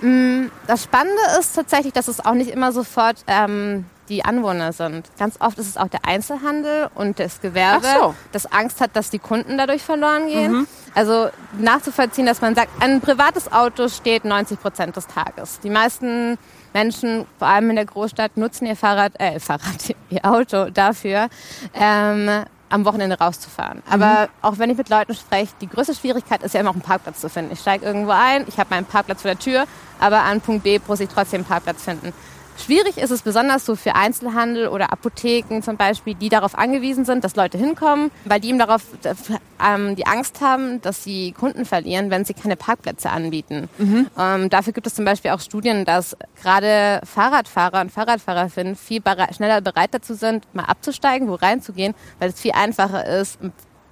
Mm, 0.00 0.46
das 0.66 0.84
Spannende 0.84 1.22
ist 1.38 1.54
tatsächlich, 1.54 1.92
dass 1.92 2.08
es 2.08 2.24
auch 2.24 2.34
nicht 2.34 2.50
immer 2.50 2.72
sofort 2.72 3.18
ähm, 3.26 3.84
die 4.08 4.24
Anwohner 4.24 4.72
sind. 4.72 5.08
Ganz 5.18 5.36
oft 5.40 5.58
ist 5.58 5.68
es 5.68 5.76
auch 5.76 5.88
der 5.88 6.04
Einzelhandel 6.04 6.88
und 6.94 7.18
das 7.18 7.40
Gewerbe, 7.40 7.86
so. 7.86 8.14
das 8.32 8.46
Angst 8.46 8.80
hat, 8.80 8.94
dass 8.94 9.10
die 9.10 9.18
Kunden 9.18 9.58
dadurch 9.58 9.82
verloren 9.82 10.26
gehen. 10.26 10.52
Mhm. 10.52 10.68
Also 10.94 11.28
nachzuvollziehen, 11.58 12.26
dass 12.26 12.40
man 12.40 12.54
sagt, 12.54 12.70
ein 12.82 13.00
privates 13.00 13.52
Auto 13.52 13.88
steht 13.88 14.24
90 14.24 14.60
Prozent 14.60 14.96
des 14.96 15.06
Tages. 15.06 15.60
Die 15.60 15.70
meisten 15.70 16.38
Menschen, 16.74 17.26
vor 17.38 17.48
allem 17.48 17.70
in 17.70 17.76
der 17.76 17.86
Großstadt, 17.86 18.36
nutzen 18.36 18.66
ihr 18.66 18.76
Fahrrad, 18.76 19.12
äh, 19.20 19.38
Fahrrad, 19.40 19.94
ihr 20.10 20.24
Auto 20.24 20.70
dafür, 20.70 21.28
ähm, 21.74 22.44
am 22.70 22.84
Wochenende 22.84 23.18
rauszufahren. 23.18 23.82
Aber 23.88 24.22
mhm. 24.22 24.28
auch 24.42 24.58
wenn 24.58 24.70
ich 24.70 24.76
mit 24.76 24.88
Leuten 24.88 25.14
spreche, 25.14 25.52
die 25.60 25.68
größte 25.68 25.94
Schwierigkeit 25.94 26.42
ist 26.42 26.54
ja 26.54 26.60
immer 26.60 26.70
auch 26.70 26.74
einen 26.74 26.82
Parkplatz 26.82 27.20
zu 27.20 27.28
finden. 27.28 27.52
Ich 27.52 27.60
steige 27.60 27.86
irgendwo 27.86 28.10
ein, 28.10 28.44
ich 28.46 28.58
habe 28.58 28.70
meinen 28.70 28.84
Parkplatz 28.84 29.22
vor 29.22 29.30
der 29.30 29.38
Tür, 29.38 29.64
aber 30.00 30.22
an 30.22 30.40
Punkt 30.40 30.64
B 30.64 30.78
muss 30.86 31.00
ich 31.00 31.08
trotzdem 31.08 31.40
einen 31.40 31.46
Parkplatz 31.46 31.82
finden. 31.82 32.12
Schwierig 32.64 32.98
ist 32.98 33.10
es 33.10 33.22
besonders 33.22 33.64
so 33.64 33.76
für 33.76 33.94
Einzelhandel 33.94 34.68
oder 34.68 34.92
Apotheken 34.92 35.62
zum 35.62 35.76
Beispiel, 35.76 36.14
die 36.14 36.28
darauf 36.28 36.58
angewiesen 36.58 37.04
sind, 37.04 37.22
dass 37.24 37.36
Leute 37.36 37.56
hinkommen, 37.56 38.10
weil 38.24 38.40
die 38.40 38.48
eben 38.48 38.58
darauf 38.58 38.82
ähm, 39.64 39.96
die 39.96 40.06
Angst 40.06 40.40
haben, 40.40 40.80
dass 40.82 41.04
sie 41.04 41.32
Kunden 41.32 41.64
verlieren, 41.64 42.10
wenn 42.10 42.24
sie 42.24 42.34
keine 42.34 42.56
Parkplätze 42.56 43.10
anbieten. 43.10 43.68
Mhm. 43.78 44.08
Ähm, 44.18 44.50
dafür 44.50 44.72
gibt 44.72 44.86
es 44.86 44.94
zum 44.94 45.04
Beispiel 45.04 45.30
auch 45.30 45.40
Studien, 45.40 45.84
dass 45.84 46.16
gerade 46.42 47.00
Fahrradfahrer 47.04 47.80
und 47.80 47.92
Fahrradfahrerinnen 47.92 48.76
viel 48.76 49.02
schneller 49.34 49.60
bereit 49.60 49.90
dazu 49.92 50.14
sind, 50.14 50.44
mal 50.54 50.64
abzusteigen, 50.64 51.28
wo 51.28 51.34
reinzugehen, 51.34 51.94
weil 52.18 52.30
es 52.30 52.40
viel 52.40 52.52
einfacher 52.52 53.06
ist, 53.06 53.38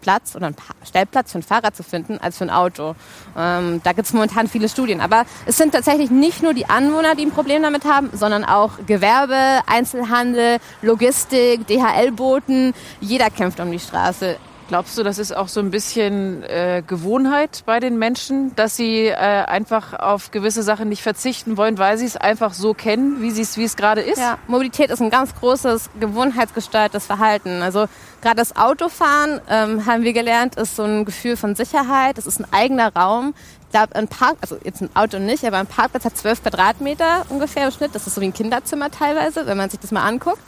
Platz 0.00 0.36
oder 0.36 0.46
einen 0.46 0.56
Stellplatz 0.84 1.32
für 1.32 1.38
ein 1.38 1.42
Fahrrad 1.42 1.76
zu 1.76 1.82
finden 1.82 2.18
als 2.18 2.38
für 2.38 2.44
ein 2.44 2.50
Auto. 2.50 2.94
Ähm, 3.36 3.80
da 3.84 3.92
gibt 3.92 4.06
es 4.06 4.12
momentan 4.12 4.48
viele 4.48 4.68
Studien. 4.68 5.00
Aber 5.00 5.24
es 5.46 5.56
sind 5.56 5.72
tatsächlich 5.72 6.10
nicht 6.10 6.42
nur 6.42 6.54
die 6.54 6.66
Anwohner, 6.68 7.14
die 7.14 7.26
ein 7.26 7.32
Problem 7.32 7.62
damit 7.62 7.84
haben, 7.84 8.10
sondern 8.12 8.44
auch 8.44 8.72
Gewerbe, 8.86 9.60
Einzelhandel, 9.66 10.58
Logistik, 10.82 11.66
DHL-Boten. 11.66 12.74
Jeder 13.00 13.30
kämpft 13.30 13.60
um 13.60 13.70
die 13.70 13.80
Straße. 13.80 14.36
Glaubst 14.68 14.98
du, 14.98 15.04
das 15.04 15.18
ist 15.18 15.36
auch 15.36 15.46
so 15.46 15.60
ein 15.60 15.70
bisschen 15.70 16.42
äh, 16.42 16.82
Gewohnheit 16.84 17.62
bei 17.66 17.78
den 17.78 17.98
Menschen, 17.98 18.54
dass 18.56 18.76
sie 18.76 19.06
äh, 19.06 19.14
einfach 19.14 19.94
auf 19.94 20.32
gewisse 20.32 20.64
Sachen 20.64 20.88
nicht 20.88 21.02
verzichten 21.02 21.56
wollen, 21.56 21.78
weil 21.78 21.98
sie 21.98 22.06
es 22.06 22.16
einfach 22.16 22.52
so 22.52 22.74
kennen, 22.74 23.22
wie 23.22 23.28
es 23.28 23.56
wie 23.56 23.62
es 23.62 23.76
gerade 23.76 24.00
ist? 24.00 24.18
Ja, 24.18 24.38
Mobilität 24.48 24.90
ist 24.90 25.00
ein 25.00 25.10
ganz 25.10 25.36
großes 25.36 25.90
gewohnheitsgesteuertes 26.00 27.06
Verhalten. 27.06 27.62
Also 27.62 27.86
gerade 28.26 28.38
das 28.38 28.56
Autofahren 28.56 29.40
ähm, 29.48 29.86
haben 29.86 30.02
wir 30.02 30.12
gelernt, 30.12 30.56
ist 30.56 30.74
so 30.74 30.82
ein 30.82 31.04
Gefühl 31.04 31.36
von 31.36 31.54
Sicherheit. 31.54 32.18
Es 32.18 32.26
ist 32.26 32.40
ein 32.40 32.46
eigener 32.52 32.92
Raum, 32.92 33.34
glaube, 33.76 33.94
ein 33.94 34.08
Park, 34.08 34.36
also 34.40 34.56
jetzt 34.64 34.80
ein 34.80 34.88
Auto 34.94 35.18
nicht, 35.18 35.44
aber 35.44 35.58
ein 35.58 35.66
Parkplatz 35.66 36.04
hat 36.04 36.16
zwölf 36.16 36.42
Quadratmeter 36.42 37.26
ungefähr 37.28 37.66
im 37.66 37.70
Schnitt. 37.70 37.94
Das 37.94 38.06
ist 38.06 38.14
so 38.14 38.20
wie 38.20 38.26
ein 38.26 38.32
Kinderzimmer 38.32 38.90
teilweise, 38.90 39.46
wenn 39.46 39.56
man 39.56 39.68
sich 39.68 39.80
das 39.80 39.92
mal 39.92 40.02
anguckt. 40.02 40.40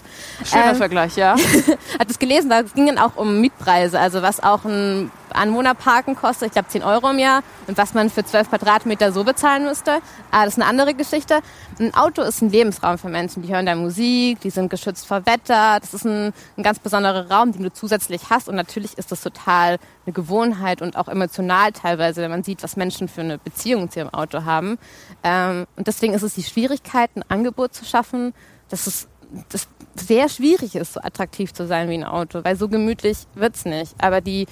Schöner 0.45 0.71
ähm, 0.71 0.77
Vergleich, 0.77 1.17
ja. 1.17 1.37
hat 1.99 2.11
es 2.11 2.19
gelesen, 2.19 2.49
da 2.49 2.63
ging 2.63 2.87
dann 2.87 2.99
auch 2.99 3.17
um 3.17 3.41
Mietpreise, 3.41 4.01
also 4.01 4.23
was 4.23 4.43
auch 4.43 4.65
ein 4.65 5.11
Anwohnerparken 5.31 6.17
kostet, 6.17 6.49
ich 6.49 6.53
glaube 6.53 6.69
10 6.69 6.83
Euro 6.83 7.11
im 7.11 7.19
Jahr 7.19 7.43
und 7.67 7.77
was 7.77 7.93
man 7.93 8.09
für 8.09 8.25
12 8.25 8.49
Quadratmeter 8.49 9.13
so 9.13 9.25
bezahlen 9.25 9.65
müsste. 9.65 9.99
Aber 10.31 10.45
das 10.45 10.55
ist 10.55 10.63
eine 10.63 10.71
andere 10.71 10.95
Geschichte. 10.95 11.41
Ein 11.81 11.95
Auto 11.95 12.23
ist 12.23 12.43
ein 12.43 12.51
Lebensraum 12.51 12.99
für 12.99 13.09
Menschen, 13.09 13.43
die 13.43 13.55
hören 13.55 13.65
da 13.65 13.77
Musik, 13.77 14.41
die 14.41 14.51
sind 14.51 14.69
geschützt 14.69 15.07
vor 15.07 15.25
Wetter, 15.27 15.79
das 15.79 15.95
ist 15.95 16.05
ein, 16.05 16.33
ein 16.57 16.63
ganz 16.65 16.81
besonderer 16.81 17.31
Raum, 17.31 17.53
den 17.53 17.63
du 17.63 17.73
zusätzlich 17.73 18.31
hast. 18.31 18.49
Und 18.49 18.57
natürlich 18.57 18.99
ist 18.99 19.13
das 19.13 19.21
total 19.21 19.79
eine 20.05 20.13
Gewohnheit 20.13 20.83
und 20.83 20.97
auch 20.97 21.07
emotional 21.07 21.71
teilweise, 21.71 22.21
wenn 22.21 22.33
man 22.33 22.43
sieht, 22.43 22.65
was 22.65 22.77
Menschen 22.77 23.07
für 23.07 23.21
eine 23.21 23.39
Beziehung 23.39 23.91
zu 23.93 24.01
ihrem 24.01 24.13
Auto 24.13 24.45
haben. 24.45 24.77
Ähm, 25.23 25.67
und 25.77 25.87
deswegen 25.87 26.15
ist 26.15 26.23
es 26.23 26.35
die 26.35 26.43
Schwierigkeit, 26.43 27.11
ein 27.15 27.23
Angebot 27.29 27.75
zu 27.75 27.85
schaffen, 27.85 28.35
dass 28.71 28.89
es 28.89 29.07
das 29.51 29.69
sehr 29.95 30.29
schwierig 30.29 30.75
ist, 30.75 30.95
so 30.95 31.01
attraktiv 31.01 31.53
zu 31.53 31.67
sein 31.67 31.89
wie 31.89 31.95
ein 31.95 32.05
Auto, 32.05 32.45
weil 32.45 32.57
so 32.57 32.69
gemütlich 32.69 33.19
wird's 33.35 33.65
nicht. 33.65 33.95
Aber 33.99 34.21
die 34.21 34.47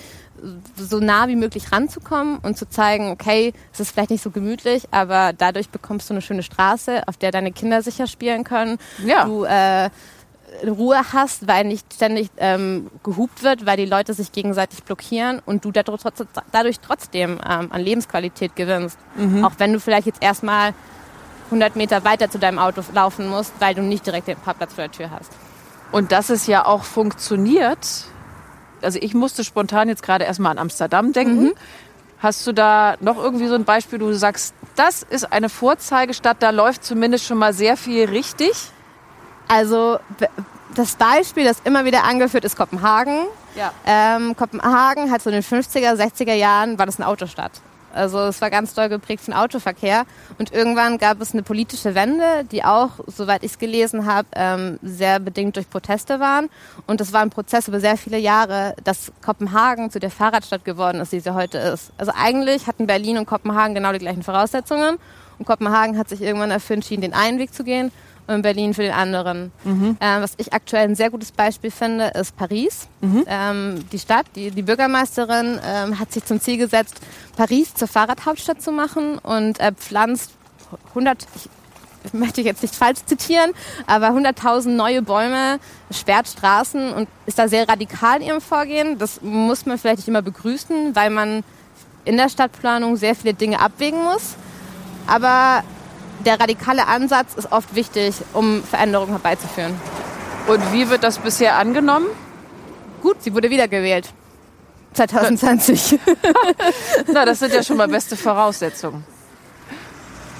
so 0.76 1.00
nah 1.00 1.28
wie 1.28 1.36
möglich 1.36 1.72
ranzukommen 1.72 2.38
und 2.38 2.58
zu 2.58 2.68
zeigen, 2.68 3.10
okay, 3.10 3.52
es 3.72 3.80
ist 3.80 3.92
vielleicht 3.92 4.10
nicht 4.10 4.22
so 4.22 4.30
gemütlich, 4.30 4.84
aber 4.90 5.32
dadurch 5.32 5.70
bekommst 5.70 6.10
du 6.10 6.14
eine 6.14 6.22
schöne 6.22 6.42
Straße, 6.42 7.06
auf 7.06 7.16
der 7.16 7.30
deine 7.30 7.52
Kinder 7.52 7.82
sicher 7.82 8.06
spielen 8.06 8.44
können. 8.44 8.78
Ja. 9.04 9.24
Du 9.24 9.44
äh, 9.44 9.90
Ruhe 10.66 11.00
hast, 11.12 11.48
weil 11.48 11.64
nicht 11.64 11.92
ständig 11.94 12.30
ähm, 12.36 12.90
gehupt 13.02 13.42
wird, 13.42 13.66
weil 13.66 13.76
die 13.76 13.86
Leute 13.86 14.14
sich 14.14 14.32
gegenseitig 14.32 14.82
blockieren 14.84 15.40
und 15.44 15.64
du 15.64 15.72
dadurch 15.72 16.80
trotzdem 16.80 17.38
ähm, 17.48 17.72
an 17.72 17.80
Lebensqualität 17.80 18.56
gewinnst. 18.56 18.98
Mhm. 19.16 19.44
Auch 19.44 19.52
wenn 19.58 19.72
du 19.72 19.80
vielleicht 19.80 20.06
jetzt 20.06 20.22
erstmal 20.22 20.72
100 21.46 21.76
Meter 21.76 22.04
weiter 22.04 22.30
zu 22.30 22.38
deinem 22.38 22.58
Auto 22.58 22.82
laufen 22.92 23.28
musst, 23.28 23.52
weil 23.60 23.74
du 23.74 23.82
nicht 23.82 24.06
direkt 24.06 24.28
den 24.28 24.36
Parkplatz 24.36 24.74
vor 24.74 24.84
der 24.84 24.92
Tür 24.92 25.10
hast. 25.10 25.30
Und 25.92 26.12
dass 26.12 26.30
es 26.30 26.46
ja 26.46 26.66
auch 26.66 26.84
funktioniert, 26.84 28.04
also 28.82 28.98
ich 29.00 29.14
musste 29.14 29.44
spontan 29.44 29.88
jetzt 29.88 30.02
gerade 30.02 30.24
erstmal 30.24 30.52
an 30.52 30.58
Amsterdam 30.58 31.12
denken. 31.12 31.44
Mhm. 31.44 31.54
Hast 32.18 32.46
du 32.46 32.52
da 32.52 32.96
noch 33.00 33.18
irgendwie 33.18 33.46
so 33.46 33.54
ein 33.54 33.64
Beispiel, 33.64 34.00
wo 34.00 34.06
du 34.06 34.16
sagst, 34.16 34.54
das 34.74 35.02
ist 35.02 35.32
eine 35.32 35.48
Vorzeigestadt, 35.48 36.38
da 36.40 36.50
läuft 36.50 36.84
zumindest 36.84 37.26
schon 37.26 37.38
mal 37.38 37.52
sehr 37.52 37.76
viel 37.76 38.06
richtig? 38.06 38.52
Also 39.48 39.98
das 40.74 40.96
Beispiel, 40.96 41.44
das 41.44 41.60
immer 41.64 41.84
wieder 41.84 42.04
angeführt 42.04 42.44
ist 42.44 42.56
Kopenhagen. 42.56 43.26
Ja. 43.54 43.72
Ähm, 43.86 44.36
Kopenhagen 44.36 45.10
hat 45.10 45.22
so 45.22 45.30
in 45.30 45.34
den 45.34 45.42
50er, 45.42 45.94
60er 45.94 46.34
Jahren 46.34 46.78
war 46.78 46.86
das 46.86 46.98
eine 46.98 47.06
Autostadt. 47.06 47.52
Also 47.96 48.18
es 48.20 48.40
war 48.40 48.50
ganz 48.50 48.74
doll 48.74 48.88
geprägt 48.88 49.24
von 49.24 49.34
Autoverkehr. 49.34 50.04
Und 50.38 50.52
irgendwann 50.52 50.98
gab 50.98 51.20
es 51.20 51.32
eine 51.32 51.42
politische 51.42 51.94
Wende, 51.94 52.44
die 52.50 52.64
auch, 52.64 52.90
soweit 53.06 53.42
ich 53.42 53.52
es 53.52 53.58
gelesen 53.58 54.06
habe, 54.06 54.28
ähm, 54.36 54.78
sehr 54.82 55.18
bedingt 55.18 55.56
durch 55.56 55.68
Proteste 55.68 56.20
waren. 56.20 56.48
Und 56.86 57.00
es 57.00 57.12
war 57.12 57.22
ein 57.22 57.30
Prozess 57.30 57.68
über 57.68 57.80
sehr 57.80 57.96
viele 57.96 58.18
Jahre, 58.18 58.74
dass 58.84 59.12
Kopenhagen 59.24 59.90
zu 59.90 59.98
der 59.98 60.10
Fahrradstadt 60.10 60.64
geworden 60.64 61.00
ist, 61.00 61.12
die 61.12 61.20
sie 61.20 61.34
heute 61.34 61.58
ist. 61.58 61.92
Also 61.98 62.12
eigentlich 62.16 62.66
hatten 62.66 62.86
Berlin 62.86 63.18
und 63.18 63.26
Kopenhagen 63.26 63.74
genau 63.74 63.92
die 63.92 63.98
gleichen 63.98 64.22
Voraussetzungen. 64.22 64.98
Und 65.38 65.46
Kopenhagen 65.46 65.98
hat 65.98 66.08
sich 66.08 66.22
irgendwann 66.22 66.50
dafür 66.50 66.74
entschieden, 66.74 67.02
den 67.02 67.12
einen 67.14 67.38
Weg 67.38 67.52
zu 67.52 67.64
gehen 67.64 67.92
und 68.26 68.42
Berlin 68.42 68.74
für 68.74 68.82
den 68.82 68.92
anderen. 68.92 69.52
Mhm. 69.64 69.96
Ähm, 70.00 70.22
was 70.22 70.34
ich 70.36 70.52
aktuell 70.52 70.88
ein 70.88 70.94
sehr 70.94 71.10
gutes 71.10 71.32
Beispiel 71.32 71.70
finde, 71.70 72.06
ist 72.08 72.36
Paris. 72.36 72.88
Mhm. 73.00 73.24
Ähm, 73.26 73.84
die 73.92 73.98
Stadt, 73.98 74.26
die, 74.34 74.50
die 74.50 74.62
Bürgermeisterin 74.62 75.60
ähm, 75.64 75.98
hat 75.98 76.12
sich 76.12 76.24
zum 76.24 76.40
Ziel 76.40 76.58
gesetzt, 76.58 77.00
Paris 77.36 77.74
zur 77.74 77.88
Fahrradhauptstadt 77.88 78.60
zu 78.60 78.72
machen 78.72 79.18
und 79.18 79.60
äh, 79.60 79.72
pflanzt 79.72 80.32
100, 80.90 81.26
ich 82.04 82.12
möchte 82.12 82.40
jetzt 82.40 82.62
nicht 82.62 82.74
falsch 82.74 83.00
zitieren, 83.04 83.52
aber 83.86 84.08
100.000 84.08 84.68
neue 84.70 85.02
Bäume, 85.02 85.58
sperrt 85.90 86.28
Straßen 86.28 86.92
und 86.92 87.08
ist 87.26 87.38
da 87.38 87.48
sehr 87.48 87.68
radikal 87.68 88.20
in 88.20 88.28
ihrem 88.28 88.40
Vorgehen. 88.40 88.98
Das 88.98 89.22
muss 89.22 89.66
man 89.66 89.78
vielleicht 89.78 89.98
nicht 89.98 90.08
immer 90.08 90.22
begrüßen, 90.22 90.96
weil 90.96 91.10
man 91.10 91.44
in 92.04 92.16
der 92.16 92.28
Stadtplanung 92.28 92.96
sehr 92.96 93.14
viele 93.14 93.34
Dinge 93.34 93.60
abwägen 93.60 94.02
muss. 94.02 94.36
Aber 95.06 95.62
der 96.24 96.40
radikale 96.40 96.86
Ansatz 96.86 97.34
ist 97.34 97.52
oft 97.52 97.74
wichtig, 97.74 98.14
um 98.32 98.62
Veränderungen 98.62 99.12
herbeizuführen. 99.12 99.74
Und 100.46 100.72
wie 100.72 100.88
wird 100.88 101.02
das 101.02 101.18
bisher 101.18 101.56
angenommen? 101.56 102.06
Gut, 103.02 103.22
sie 103.22 103.34
wurde 103.34 103.50
wiedergewählt. 103.50 104.12
2020. 104.94 105.98
Na, 107.12 107.24
das 107.24 107.40
sind 107.40 107.52
ja 107.52 107.62
schon 107.62 107.76
mal 107.76 107.88
beste 107.88 108.16
Voraussetzungen. 108.16 109.04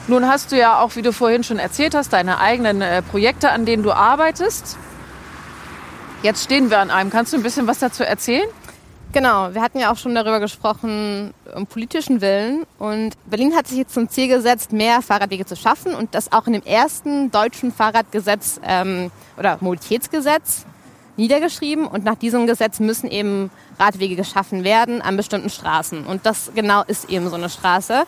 Nun 0.09 0.29
hast 0.29 0.53
du 0.53 0.57
ja 0.57 0.81
auch, 0.81 0.95
wie 0.95 1.03
du 1.03 1.13
vorhin 1.13 1.43
schon 1.43 1.59
erzählt 1.59 1.95
hast, 1.95 2.13
deine 2.13 2.39
eigenen 2.39 2.81
äh, 2.81 3.03
Projekte, 3.03 3.51
an 3.51 3.67
denen 3.67 3.83
du 3.83 3.93
arbeitest. 3.93 4.79
Jetzt 6.23 6.45
stehen 6.45 6.71
wir 6.71 6.79
an 6.79 6.91
einem. 6.91 7.11
Kannst 7.11 7.33
du 7.33 7.37
ein 7.37 7.43
bisschen 7.43 7.67
was 7.67 7.81
dazu 7.81 8.05
erzählen? 8.05 8.49
Genau, 9.17 9.55
wir 9.55 9.63
hatten 9.63 9.79
ja 9.79 9.91
auch 9.91 9.97
schon 9.97 10.15
darüber 10.15 10.41
gesprochen, 10.41 11.33
um 11.55 11.67
politischen 11.67 12.21
Willen. 12.21 12.67
Und 12.79 13.15
Berlin 13.25 13.57
hat 13.57 13.67
sich 13.67 13.79
jetzt 13.79 13.95
zum 13.95 14.11
Ziel 14.11 14.29
gesetzt, 14.29 14.75
mehr 14.75 15.01
Fahrradwege 15.01 15.47
zu 15.47 15.57
schaffen 15.57 15.95
und 15.95 16.15
das 16.15 16.33
auch 16.33 16.47
in 16.47 16.53
dem 16.53 16.63
ersten 16.65 17.31
deutschen 17.31 17.73
Fahrradgesetz 17.73 18.61
ähm, 18.63 19.11
oder 19.39 19.57
Mobilitätsgesetz 19.63 20.67
niedergeschrieben. 21.17 21.87
Und 21.87 22.05
nach 22.05 22.17
diesem 22.17 22.47
Gesetz 22.47 22.79
müssen 22.79 23.11
eben 23.11 23.51
Radwege 23.79 24.17
geschaffen 24.17 24.65
werden 24.65 25.01
an 25.01 25.17
bestimmten 25.17 25.49
Straßen. 25.49 26.05
Und 26.05 26.27
das 26.27 26.53
genau 26.55 26.83
ist 26.87 27.09
eben 27.09 27.31
so 27.31 27.37
eine 27.37 27.49
Straße. 27.49 28.05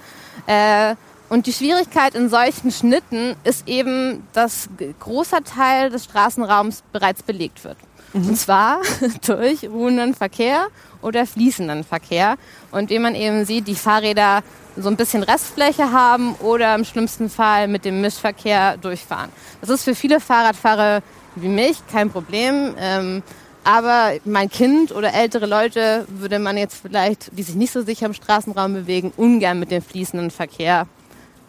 Äh, 0.47 0.95
und 1.31 1.47
die 1.47 1.55
Schwierigkeit 1.55 2.15
in 2.17 2.29
solchen 2.29 2.71
Schnitten 2.71 3.35
ist 3.45 3.67
eben, 3.67 4.27
dass 4.35 4.69
großer 5.01 5.43
Teil 5.43 5.89
des 5.89 6.05
Straßenraums 6.05 6.83
bereits 6.93 7.23
belegt 7.23 7.65
wird. 7.65 7.79
Mhm. 8.13 8.29
Und 8.29 8.37
zwar 8.37 8.81
durch 9.27 9.69
ruhenden 9.69 10.15
Verkehr 10.15 10.69
oder 11.03 11.27
fließenden 11.27 11.85
Verkehr. 11.85 12.37
Und 12.71 12.91
wie 12.91 12.99
man 12.99 13.15
eben 13.15 13.45
sieht, 13.45 13.69
die 13.69 13.75
Fahrräder 13.75 14.43
so 14.77 14.89
ein 14.89 14.97
bisschen 14.97 15.23
Restfläche 15.23 15.93
haben 15.93 16.35
oder 16.37 16.75
im 16.75 16.85
schlimmsten 16.85 17.29
Fall 17.29 17.69
mit 17.69 17.85
dem 17.85 18.01
Mischverkehr 18.01 18.77
durchfahren. 18.77 19.31
Das 19.61 19.71
ist 19.71 19.85
für 19.85 19.95
viele 19.95 20.21
Fahrradfahrer 20.21 21.03
wie 21.35 21.49
mich 21.49 21.79
kein 21.91 22.11
Problem. 22.11 22.75
Ähm, 22.79 23.23
aber 23.65 24.13
mein 24.25 24.49
Kind 24.49 24.93
oder 24.93 25.13
ältere 25.13 25.47
Leute 25.47 26.07
würde 26.09 26.39
man 26.39 26.57
jetzt 26.57 26.81
vielleicht, 26.81 27.37
die 27.37 27.43
sich 27.43 27.55
nicht 27.55 27.73
so 27.73 27.83
sicher 27.83 28.07
im 28.07 28.15
Straßenraum 28.15 28.73
bewegen, 28.73 29.13
ungern 29.17 29.59
mit 29.59 29.71
dem 29.71 29.83
fließenden 29.83 30.31
Verkehr 30.31 30.87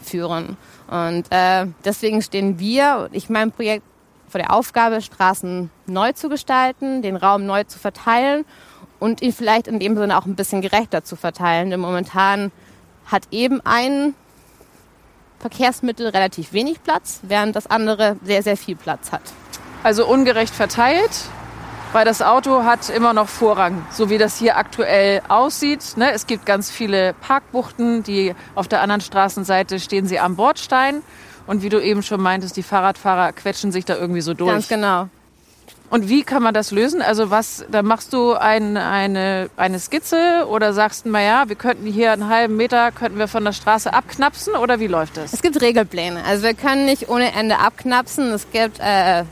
führen. 0.01 0.57
Und 0.89 1.25
äh, 1.29 1.67
deswegen 1.85 2.21
stehen 2.21 2.59
wir, 2.59 3.09
ich 3.11 3.29
mein 3.29 3.51
Projekt 3.51 3.85
vor 4.29 4.39
der 4.39 4.53
Aufgabe, 4.53 5.01
Straßen 5.01 5.69
neu 5.87 6.13
zu 6.13 6.29
gestalten, 6.29 7.01
den 7.01 7.15
Raum 7.15 7.45
neu 7.45 7.63
zu 7.63 7.79
verteilen 7.79 8.45
und 8.99 9.21
ihn 9.21 9.33
vielleicht 9.33 9.67
in 9.67 9.79
dem 9.79 9.97
Sinne 9.97 10.17
auch 10.17 10.25
ein 10.25 10.35
bisschen 10.35 10.61
gerechter 10.61 11.03
zu 11.03 11.15
verteilen. 11.15 11.69
Denn 11.69 11.79
momentan 11.79 12.51
hat 13.05 13.23
eben 13.31 13.61
ein 13.65 14.13
Verkehrsmittel 15.39 16.09
relativ 16.09 16.53
wenig 16.53 16.83
Platz, 16.83 17.21
während 17.23 17.55
das 17.55 17.67
andere 17.67 18.17
sehr, 18.23 18.43
sehr 18.43 18.57
viel 18.57 18.75
Platz 18.75 19.11
hat. 19.11 19.21
Also 19.83 20.05
ungerecht 20.05 20.53
verteilt, 20.53 21.11
weil 21.93 22.03
das 22.03 22.21
Auto 22.21 22.63
hat 22.65 22.89
immer 22.89 23.13
noch 23.13 23.29
Vorrang, 23.29 23.85
so 23.89 24.09
wie 24.09 24.17
das 24.17 24.37
hier 24.37 24.57
aktuell 24.57 25.21
aussieht. 25.29 25.95
Ne? 25.95 26.11
Es 26.11 26.27
gibt 26.27 26.45
ganz 26.45 26.69
viele 26.69 27.13
Parkbuchten, 27.13 28.03
die 28.03 28.35
auf 28.55 28.67
der 28.67 28.81
anderen 28.81 29.01
Straßenseite 29.01 29.79
stehen 29.79 30.05
sie 30.05 30.19
am 30.19 30.35
Bordstein. 30.35 31.01
Und 31.49 31.63
wie 31.63 31.69
du 31.69 31.81
eben 31.81 32.03
schon 32.03 32.21
meintest, 32.21 32.57
die 32.57 32.61
Fahrradfahrer 32.61 33.33
quetschen 33.33 33.71
sich 33.71 33.83
da 33.83 33.95
irgendwie 33.95 34.21
so 34.21 34.35
durch. 34.35 34.51
Ganz 34.51 34.67
genau. 34.67 35.09
Und 35.89 36.07
wie 36.07 36.21
kann 36.21 36.43
man 36.43 36.53
das 36.53 36.69
lösen? 36.69 37.01
Also 37.01 37.31
was, 37.31 37.65
da 37.71 37.81
machst 37.81 38.13
du 38.13 38.33
ein, 38.33 38.77
eine, 38.77 39.49
eine 39.57 39.79
Skizze 39.79 40.45
oder 40.47 40.73
sagst 40.73 41.07
du, 41.07 41.09
naja, 41.09 41.45
wir 41.47 41.55
könnten 41.55 41.87
hier 41.87 42.11
einen 42.11 42.29
halben 42.29 42.55
Meter, 42.55 42.91
könnten 42.91 43.17
wir 43.17 43.27
von 43.27 43.43
der 43.43 43.53
Straße 43.53 43.91
abknapsen 43.91 44.53
oder 44.53 44.79
wie 44.79 44.85
läuft 44.85 45.17
das? 45.17 45.33
Es 45.33 45.41
gibt 45.41 45.59
Regelpläne. 45.59 46.23
Also 46.23 46.43
wir 46.43 46.53
können 46.53 46.85
nicht 46.85 47.09
ohne 47.09 47.33
Ende 47.33 47.57
abknapsen. 47.57 48.31
Es 48.31 48.51
gibt 48.51 48.79
äh, 48.79 49.23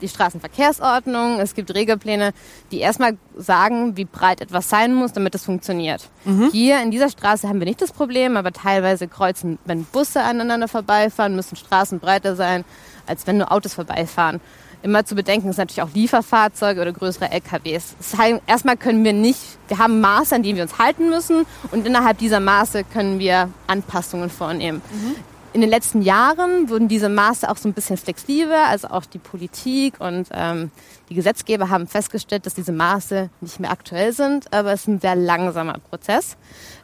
die 0.00 0.08
Straßenverkehrsordnung, 0.08 1.40
es 1.40 1.54
gibt 1.54 1.74
Regelpläne, 1.74 2.32
die 2.70 2.80
erstmal 2.80 3.16
sagen, 3.36 3.96
wie 3.96 4.04
breit 4.04 4.40
etwas 4.40 4.68
sein 4.68 4.94
muss, 4.94 5.12
damit 5.12 5.34
es 5.34 5.44
funktioniert. 5.44 6.08
Mhm. 6.24 6.50
Hier 6.52 6.82
in 6.82 6.90
dieser 6.90 7.10
Straße 7.10 7.48
haben 7.48 7.60
wir 7.60 7.66
nicht 7.66 7.82
das 7.82 7.92
Problem, 7.92 8.36
aber 8.36 8.52
teilweise 8.52 9.08
kreuzen, 9.08 9.58
wenn 9.64 9.84
Busse 9.84 10.22
aneinander 10.22 10.68
vorbeifahren, 10.68 11.36
müssen 11.36 11.56
Straßen 11.56 12.00
breiter 12.00 12.36
sein, 12.36 12.64
als 13.06 13.26
wenn 13.26 13.38
nur 13.38 13.52
Autos 13.52 13.74
vorbeifahren 13.74 14.40
immer 14.84 15.04
zu 15.06 15.14
bedenken 15.14 15.48
ist 15.48 15.56
natürlich 15.56 15.80
auch 15.80 15.94
Lieferfahrzeuge 15.94 16.82
oder 16.82 16.92
größere 16.92 17.30
LKWs. 17.30 17.96
Das 17.98 18.18
heißt, 18.18 18.42
erstmal 18.46 18.76
können 18.76 19.02
wir 19.02 19.14
nicht, 19.14 19.40
wir 19.68 19.78
haben 19.78 20.00
Maße, 20.00 20.34
an 20.34 20.42
denen 20.42 20.56
wir 20.56 20.62
uns 20.62 20.78
halten 20.78 21.08
müssen 21.08 21.46
und 21.72 21.86
innerhalb 21.86 22.18
dieser 22.18 22.38
Maße 22.38 22.84
können 22.84 23.18
wir 23.18 23.48
Anpassungen 23.66 24.28
vornehmen. 24.28 24.82
Mhm. 24.92 25.33
In 25.54 25.60
den 25.60 25.70
letzten 25.70 26.02
Jahren 26.02 26.68
wurden 26.68 26.88
diese 26.88 27.08
Maße 27.08 27.48
auch 27.48 27.56
so 27.56 27.68
ein 27.68 27.74
bisschen 27.74 27.96
flexibler, 27.96 28.66
also 28.66 28.88
auch 28.88 29.06
die 29.06 29.20
Politik 29.20 30.00
und 30.00 30.28
ähm, 30.32 30.72
die 31.08 31.14
Gesetzgeber 31.14 31.70
haben 31.70 31.86
festgestellt, 31.86 32.44
dass 32.44 32.54
diese 32.54 32.72
Maße 32.72 33.30
nicht 33.40 33.60
mehr 33.60 33.70
aktuell 33.70 34.12
sind, 34.12 34.52
aber 34.52 34.72
es 34.72 34.80
ist 34.80 34.88
ein 34.88 35.00
sehr 35.00 35.14
langsamer 35.14 35.74
Prozess. 35.78 36.36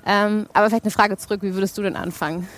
Ähm, 0.06 0.46
aber 0.52 0.68
vielleicht 0.68 0.84
eine 0.84 0.92
Frage 0.92 1.16
zurück, 1.16 1.40
wie 1.42 1.52
würdest 1.54 1.76
du 1.78 1.82
denn 1.82 1.96
anfangen, 1.96 2.48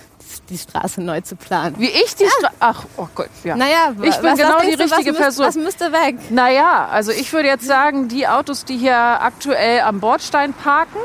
die 0.49 0.57
Straße 0.59 1.01
neu 1.01 1.21
zu 1.21 1.35
planen? 1.35 1.77
Wie 1.79 1.89
ich 1.89 2.15
die 2.15 2.25
ja. 2.25 2.29
Straße. 2.29 2.55
Ach, 2.59 2.85
oh 2.97 3.07
Gott, 3.15 3.29
ja. 3.43 3.55
Naja, 3.55 3.95
ich 4.03 4.15
bin 4.15 4.23
was, 4.23 4.37
genau 4.37 4.55
was 4.57 4.61
die 4.67 4.73
richtige 4.73 5.13
du, 5.13 5.13
was 5.13 5.17
Person. 5.17 5.45
was 5.47 5.55
müsste 5.55 5.91
weg? 5.91 6.17
Naja, 6.29 6.89
also 6.91 7.11
ich 7.11 7.33
würde 7.33 7.47
jetzt 7.47 7.65
sagen, 7.65 8.07
die 8.07 8.27
Autos, 8.27 8.65
die 8.65 8.77
hier 8.77 8.95
aktuell 8.95 9.81
am 9.81 9.99
Bordstein 9.99 10.53
parken, 10.53 10.99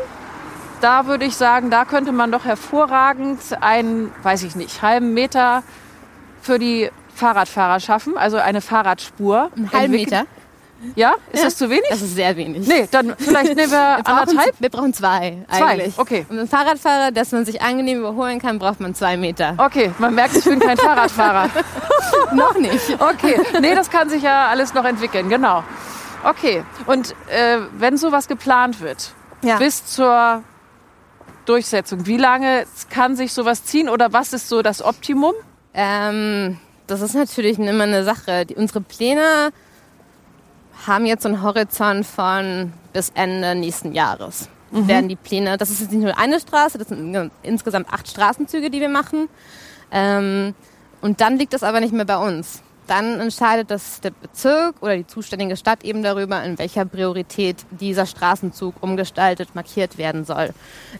da 0.80 1.06
würde 1.06 1.24
ich 1.24 1.36
sagen, 1.36 1.70
da 1.70 1.84
könnte 1.84 2.12
man 2.12 2.32
doch 2.32 2.44
hervorragend 2.44 3.40
einen, 3.60 4.12
weiß 4.22 4.42
ich 4.42 4.56
nicht, 4.56 4.82
halben 4.82 5.14
Meter 5.14 5.62
für 6.42 6.58
die 6.58 6.90
Fahrradfahrer 7.14 7.80
schaffen, 7.80 8.16
also 8.16 8.36
eine 8.36 8.60
Fahrradspur. 8.60 9.50
Einen 9.56 9.72
halben 9.72 9.92
Meter? 9.92 10.24
Ja? 10.94 11.14
Ist 11.32 11.40
ja? 11.40 11.44
das 11.44 11.56
zu 11.56 11.68
wenig? 11.70 11.86
Das 11.90 12.02
ist 12.02 12.14
sehr 12.14 12.36
wenig. 12.36 12.66
Nee, 12.66 12.88
dann 12.90 13.14
vielleicht 13.18 13.56
nehmen 13.56 13.70
wir, 13.70 13.98
wir 14.04 14.06
anderthalb. 14.06 14.54
Wir 14.60 14.68
brauchen 14.70 14.94
zwei, 14.94 15.38
zwei 15.50 15.64
eigentlich. 15.64 15.98
okay. 15.98 16.24
Und 16.28 16.38
ein 16.38 16.48
Fahrradfahrer, 16.48 17.10
dass 17.10 17.32
man 17.32 17.44
sich 17.44 17.60
angenehm 17.60 17.98
überholen 17.98 18.40
kann, 18.40 18.58
braucht 18.58 18.80
man 18.80 18.94
zwei 18.94 19.16
Meter. 19.16 19.54
Okay, 19.58 19.90
man 19.98 20.14
merkt, 20.14 20.36
ich 20.36 20.44
bin 20.44 20.60
kein 20.60 20.76
Fahrradfahrer. 20.76 21.50
noch 22.32 22.56
nicht. 22.56 22.96
Okay, 23.00 23.40
nee, 23.60 23.74
das 23.74 23.90
kann 23.90 24.08
sich 24.08 24.22
ja 24.22 24.46
alles 24.48 24.72
noch 24.74 24.84
entwickeln, 24.84 25.28
genau. 25.28 25.64
Okay, 26.24 26.64
und 26.86 27.10
äh, 27.28 27.58
wenn 27.72 27.96
sowas 27.96 28.28
geplant 28.28 28.80
wird, 28.80 29.12
ja. 29.42 29.56
bis 29.56 29.84
zur 29.86 30.42
Durchsetzung, 31.48 32.06
wie 32.06 32.16
lange 32.16 32.66
kann 32.90 33.16
sich 33.16 33.32
sowas 33.32 33.64
ziehen 33.64 33.88
oder 33.88 34.12
was 34.12 34.32
ist 34.32 34.48
so 34.48 34.62
das 34.62 34.82
Optimum? 34.82 35.34
Ähm, 35.74 36.58
das 36.86 37.00
ist 37.00 37.14
natürlich 37.14 37.58
immer 37.58 37.84
eine 37.84 38.04
Sache. 38.04 38.46
Unsere 38.56 38.80
Pläne 38.80 39.50
haben 40.86 41.06
jetzt 41.06 41.26
einen 41.26 41.42
Horizont 41.42 42.06
von 42.06 42.72
bis 42.92 43.10
Ende 43.14 43.54
nächsten 43.54 43.92
Jahres. 43.92 44.48
Mhm. 44.70 44.88
Werden 44.88 45.08
die 45.08 45.16
Pläne, 45.16 45.56
das 45.56 45.70
ist 45.70 45.80
jetzt 45.80 45.92
nicht 45.92 46.02
nur 46.02 46.18
eine 46.18 46.38
Straße, 46.40 46.78
das 46.78 46.88
sind 46.88 47.30
insgesamt 47.42 47.88
acht 47.90 48.08
Straßenzüge, 48.08 48.70
die 48.70 48.80
wir 48.80 48.88
machen. 48.88 49.28
Ähm, 49.90 50.54
und 51.00 51.20
dann 51.20 51.38
liegt 51.38 51.52
das 51.52 51.62
aber 51.62 51.80
nicht 51.80 51.92
mehr 51.92 52.04
bei 52.04 52.18
uns 52.18 52.62
dann 52.90 53.20
entscheidet 53.20 53.70
das 53.70 54.00
der 54.00 54.10
Bezirk 54.10 54.76
oder 54.80 54.96
die 54.96 55.06
zuständige 55.06 55.56
Stadt 55.56 55.84
eben 55.84 56.02
darüber, 56.02 56.42
in 56.42 56.58
welcher 56.58 56.84
Priorität 56.84 57.56
dieser 57.70 58.06
Straßenzug 58.06 58.74
umgestaltet, 58.80 59.54
markiert 59.54 59.98
werden 59.98 60.24
soll. 60.24 60.50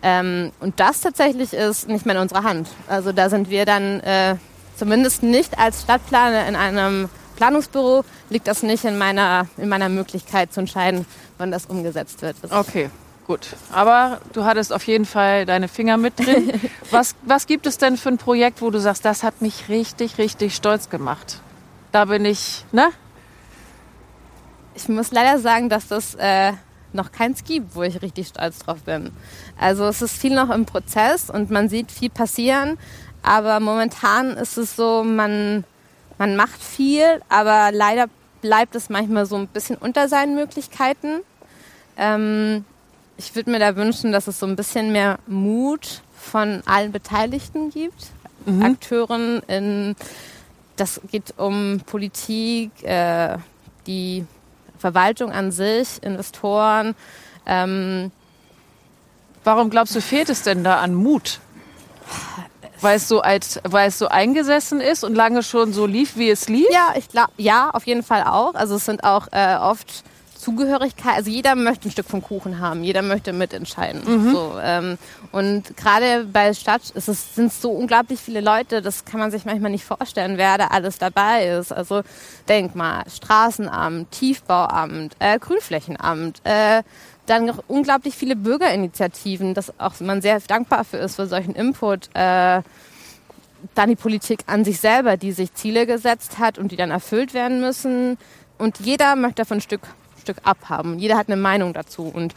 Ähm, 0.02 0.52
und 0.61 0.78
das 0.80 1.00
tatsächlich 1.00 1.52
ist 1.52 1.88
nicht 1.88 2.07
mehr 2.07 2.14
in 2.16 2.23
unserer 2.23 2.45
Hand. 2.45 2.68
Also 2.87 3.12
da 3.12 3.30
sind 3.30 3.50
wir 3.50 3.64
dann 3.64 4.00
äh, 4.00 4.37
zumindest 4.76 5.23
nicht 5.23 5.59
als 5.59 5.83
Stadtplaner 5.83 6.47
in 6.47 6.57
einem 6.57 7.09
Planungsbüro, 7.37 8.04
liegt 8.30 8.49
das 8.49 8.62
nicht 8.62 8.85
in 8.85 8.99
meiner, 8.99 9.47
in 9.57 9.68
meiner 9.68 9.88
Möglichkeit 9.88 10.52
zu 10.52 10.61
entscheiden, 10.61 11.07
wann 11.38 11.50
das 11.50 11.66
umgesetzt 11.66 12.23
wird. 12.23 12.37
Das 12.42 12.50
okay. 12.50 12.90
Gut, 13.28 13.49
aber 13.71 14.23
du 14.33 14.45
hattest 14.45 14.73
auf 14.73 14.85
jeden 14.85 15.04
Fall 15.04 15.45
deine 15.45 15.68
Finger 15.68 15.99
mit 15.99 16.18
drin. 16.18 16.50
Was, 16.90 17.14
was 17.21 17.47
gibt 17.47 17.66
es 17.66 17.76
denn 17.76 17.99
für 17.99 18.09
ein 18.09 18.16
Projekt, 18.16 18.62
wo 18.62 18.71
du 18.71 18.80
sagst, 18.80 19.04
das 19.04 19.23
hat 19.23 19.42
mich 19.42 19.68
richtig, 19.68 20.16
richtig 20.16 20.54
stolz 20.54 20.88
gemacht? 20.88 21.42
Da 21.92 22.04
bin 22.04 22.25
ich, 22.25 22.64
ne? 22.73 22.90
Ich 24.75 24.88
muss 24.88 25.11
leider 25.11 25.38
sagen, 25.40 25.68
dass 25.68 25.88
das 25.88 26.14
äh, 26.14 26.52
noch 26.92 27.12
keins 27.12 27.45
gibt, 27.45 27.75
wo 27.75 27.83
ich 27.83 28.00
richtig 28.00 28.28
stolz 28.28 28.61
drauf 28.61 28.83
bin. 28.83 29.11
Also 29.59 29.85
es 29.87 30.02
ist 30.02 30.16
viel 30.16 30.35
noch 30.35 30.50
im 30.50 30.66
Prozess 30.66 31.30
und 31.30 31.50
man 31.50 31.68
sieht 31.68 31.90
viel 31.90 32.11
passieren, 32.11 32.78
aber 33.23 33.61
momentan 33.61 34.30
ist 34.30 34.57
es 34.57 34.76
so, 34.76 35.02
man, 35.02 35.64
man 36.18 36.37
macht 36.37 36.62
viel, 36.62 37.21
aber 37.28 37.71
leider 37.73 38.07
bleibt 38.40 38.75
es 38.76 38.88
manchmal 38.88 39.26
so 39.26 39.37
ein 39.37 39.49
bisschen 39.49 39.76
unter 39.76 40.09
seinen 40.09 40.35
Möglichkeiten. 40.35 41.21
Ähm, 41.97 42.64
ich 43.16 43.35
würde 43.35 43.50
mir 43.50 43.59
da 43.59 43.75
wünschen, 43.75 44.12
dass 44.12 44.28
es 44.28 44.38
so 44.38 44.47
ein 44.47 44.54
bisschen 44.54 44.92
mehr 44.92 45.18
Mut 45.26 46.02
von 46.16 46.62
allen 46.66 46.92
Beteiligten 46.92 47.71
gibt, 47.71 48.07
mhm. 48.47 48.62
Akteuren 48.62 49.42
in 49.49 49.97
das 50.80 51.00
geht 51.11 51.35
um 51.37 51.80
Politik, 51.87 52.70
äh, 52.82 53.38
die 53.87 54.25
Verwaltung 54.78 55.32
an 55.32 55.50
sich, 55.50 56.02
Investoren. 56.02 56.94
Ähm, 57.47 58.11
Warum 59.44 59.70
glaubst 59.70 59.94
du, 59.97 60.02
fehlt 60.02 60.28
es 60.28 60.42
denn 60.42 60.62
da 60.62 60.80
an 60.80 60.94
Mut? 60.94 61.40
Weil 62.82 62.97
es, 62.97 63.08
so 63.08 63.23
alt, 63.23 63.61
weil 63.64 63.88
es 63.88 63.99
so 63.99 64.08
eingesessen 64.08 64.80
ist 64.80 65.04
und 65.04 65.14
lange 65.14 65.42
schon 65.42 65.73
so 65.73 65.87
lief, 65.87 66.16
wie 66.16 66.28
es 66.28 66.50
lief? 66.50 66.68
Ja, 66.70 66.92
ich 66.97 67.08
glaube, 67.08 67.32
ja, 67.38 67.70
auf 67.70 67.87
jeden 67.87 68.02
Fall 68.02 68.25
auch. 68.25 68.54
Also 68.54 68.76
es 68.76 68.85
sind 68.85 69.04
auch 69.04 69.26
äh, 69.32 69.56
oft 69.56 70.04
Zugehörigkeit, 70.48 71.16
also 71.16 71.30
jeder 71.30 71.54
möchte 71.54 71.88
ein 71.88 71.90
Stück 71.90 72.06
vom 72.06 72.22
Kuchen 72.22 72.58
haben, 72.58 72.82
jeder 72.82 73.02
möchte 73.02 73.34
mitentscheiden. 73.34 74.00
Mhm. 74.06 74.32
So, 74.32 74.54
ähm, 74.62 74.98
und 75.30 75.76
gerade 75.76 76.24
bei 76.24 76.54
Stadt 76.54 76.82
sind 76.84 77.48
es 77.48 77.61
so 77.61 77.70
unglaublich 77.70 78.18
viele 78.18 78.40
Leute, 78.40 78.80
das 78.80 79.04
kann 79.04 79.20
man 79.20 79.30
sich 79.30 79.44
manchmal 79.44 79.70
nicht 79.70 79.84
vorstellen, 79.84 80.38
wer 80.38 80.56
da 80.56 80.68
alles 80.68 80.96
dabei 80.96 81.48
ist. 81.48 81.70
Also 81.70 82.02
denk 82.48 82.74
mal, 82.74 83.04
Straßenamt, 83.11 84.11
Tiefbauamt, 84.11 85.16
äh, 85.18 85.38
Grünflächenamt, 85.38 86.40
äh, 86.44 86.82
dann 87.26 87.44
noch 87.44 87.62
unglaublich 87.68 88.14
viele 88.14 88.34
Bürgerinitiativen, 88.34 89.52
dass 89.52 89.78
auch 89.78 90.00
man 90.00 90.22
sehr 90.22 90.40
dankbar 90.40 90.84
für 90.84 90.96
ist, 90.96 91.16
für 91.16 91.26
solchen 91.26 91.54
Input. 91.54 92.08
Äh, 92.14 92.62
dann 93.74 93.88
die 93.88 93.96
Politik 93.96 94.44
an 94.46 94.64
sich 94.64 94.80
selber, 94.80 95.18
die 95.18 95.32
sich 95.32 95.52
Ziele 95.52 95.84
gesetzt 95.84 96.38
hat 96.38 96.58
und 96.58 96.72
die 96.72 96.76
dann 96.76 96.90
erfüllt 96.90 97.34
werden 97.34 97.61
müssen. 97.61 98.16
Und 98.56 98.80
jeder 98.80 99.14
möchte 99.16 99.42
davon 99.42 99.58
ein 99.58 99.62
Stück 99.62 99.82
Stück 100.28 100.38
abhaben. 100.44 100.98
Jeder 100.98 101.16
hat 101.16 101.28
eine 101.28 101.40
Meinung 101.40 101.72
dazu 101.72 102.02
und 102.02 102.34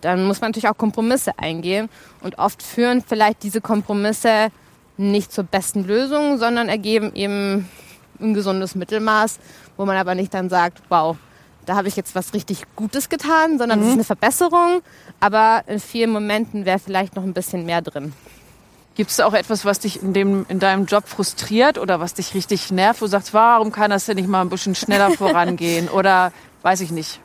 dann 0.00 0.26
muss 0.26 0.40
man 0.40 0.50
natürlich 0.50 0.68
auch 0.68 0.76
Kompromisse 0.76 1.38
eingehen. 1.38 1.88
Und 2.20 2.38
oft 2.38 2.62
führen 2.62 3.02
vielleicht 3.06 3.42
diese 3.42 3.60
Kompromisse 3.60 4.48
nicht 4.96 5.32
zur 5.32 5.44
besten 5.44 5.84
Lösung, 5.84 6.38
sondern 6.38 6.68
ergeben 6.68 7.14
eben 7.14 7.68
ein 8.20 8.34
gesundes 8.34 8.74
Mittelmaß, 8.74 9.38
wo 9.76 9.86
man 9.86 9.96
aber 9.96 10.14
nicht 10.14 10.34
dann 10.34 10.48
sagt, 10.48 10.82
wow, 10.88 11.16
da 11.66 11.76
habe 11.76 11.88
ich 11.88 11.96
jetzt 11.96 12.14
was 12.14 12.34
richtig 12.34 12.62
Gutes 12.74 13.08
getan, 13.08 13.58
sondern 13.58 13.80
es 13.80 13.84
mhm. 13.84 13.90
ist 13.90 13.96
eine 13.96 14.04
Verbesserung, 14.04 14.80
aber 15.20 15.62
in 15.66 15.78
vielen 15.78 16.10
Momenten 16.10 16.64
wäre 16.64 16.78
vielleicht 16.78 17.14
noch 17.14 17.22
ein 17.22 17.34
bisschen 17.34 17.66
mehr 17.66 17.82
drin. 17.82 18.12
Gibt 18.96 19.10
es 19.10 19.20
auch 19.20 19.34
etwas, 19.34 19.64
was 19.64 19.78
dich 19.78 20.02
in, 20.02 20.12
dem, 20.12 20.44
in 20.48 20.58
deinem 20.58 20.86
Job 20.86 21.06
frustriert 21.06 21.78
oder 21.78 22.00
was 22.00 22.14
dich 22.14 22.34
richtig 22.34 22.72
nervt, 22.72 23.00
wo 23.00 23.04
du 23.04 23.10
sagst, 23.10 23.32
warum 23.32 23.70
kann 23.70 23.90
das 23.90 24.06
denn 24.06 24.16
nicht 24.16 24.28
mal 24.28 24.40
ein 24.40 24.48
bisschen 24.48 24.74
schneller 24.74 25.10
vorangehen 25.16 25.88
oder 25.88 26.32
weiß 26.62 26.80
ich 26.80 26.90
nicht? 26.90 27.20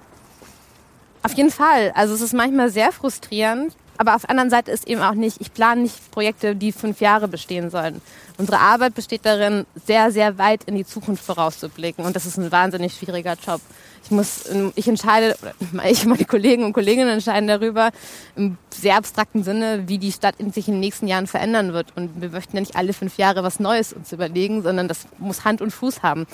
Auf 1.24 1.34
jeden 1.34 1.52
Fall. 1.52 1.92
Also 1.96 2.14
es 2.14 2.22
ist 2.22 2.34
manchmal 2.34 2.70
sehr 2.70 2.92
frustrierend. 2.92 3.74
Aber 3.98 4.16
auf 4.16 4.22
der 4.22 4.32
anderen 4.32 4.50
Seite 4.50 4.72
ist 4.72 4.88
eben 4.88 5.02
auch 5.02 5.14
nicht, 5.14 5.40
ich 5.40 5.54
plane 5.54 5.82
nicht 5.82 6.12
Projekte, 6.12 6.56
die 6.56 6.72
fünf 6.72 7.00
Jahre 7.00 7.28
bestehen 7.28 7.70
sollen. 7.70 8.02
Unsere 8.38 8.60
Arbeit 8.60 8.96
besteht 8.96 9.24
darin, 9.24 9.68
sehr, 9.86 10.12
sehr 10.12 10.40
weit 10.40 10.64
in 10.64 10.76
die 10.76 10.86
Zukunft 10.86 11.24
vorauszublicken. 11.24 12.04
Und 12.04 12.16
das 12.16 12.26
ist 12.26 12.38
ein 12.38 12.52
wahnsinnig 12.52 12.96
schwieriger 12.96 13.36
Job. 13.46 13.62
Ich 14.04 14.10
muss, 14.10 14.50
ich 14.76 14.88
entscheide, 14.88 15.36
ich 15.90 16.04
und 16.04 16.10
meine 16.10 16.26
Kollegen 16.26 16.64
und 16.64 16.74
Kolleginnen 16.74 17.10
entscheiden 17.10 17.48
darüber, 17.48 17.92
im 18.36 18.58
sehr 18.72 18.98
abstrakten 18.98 19.44
Sinne, 19.44 19.84
wie 19.88 20.00
die 20.00 20.12
Stadt 20.12 20.36
in 20.40 20.52
sich 20.52 20.68
in 20.68 20.74
den 20.76 20.80
nächsten 20.80 21.08
Jahren 21.08 21.28
verändern 21.28 21.74
wird. 21.74 21.96
Und 21.96 22.20
wir 22.20 22.30
möchten 22.30 22.58
ja 22.58 22.62
nicht 22.62 22.76
alle 22.76 22.94
fünf 22.94 23.18
Jahre 23.18 23.44
was 23.44 23.60
Neues 23.60 23.94
uns 23.94 24.12
überlegen, 24.12 24.64
sondern 24.64 24.88
das 24.88 25.06
muss 25.20 25.46
Hand 25.46 25.62
und 25.62 25.72
Fuß 25.72 26.02
haben. 26.02 26.26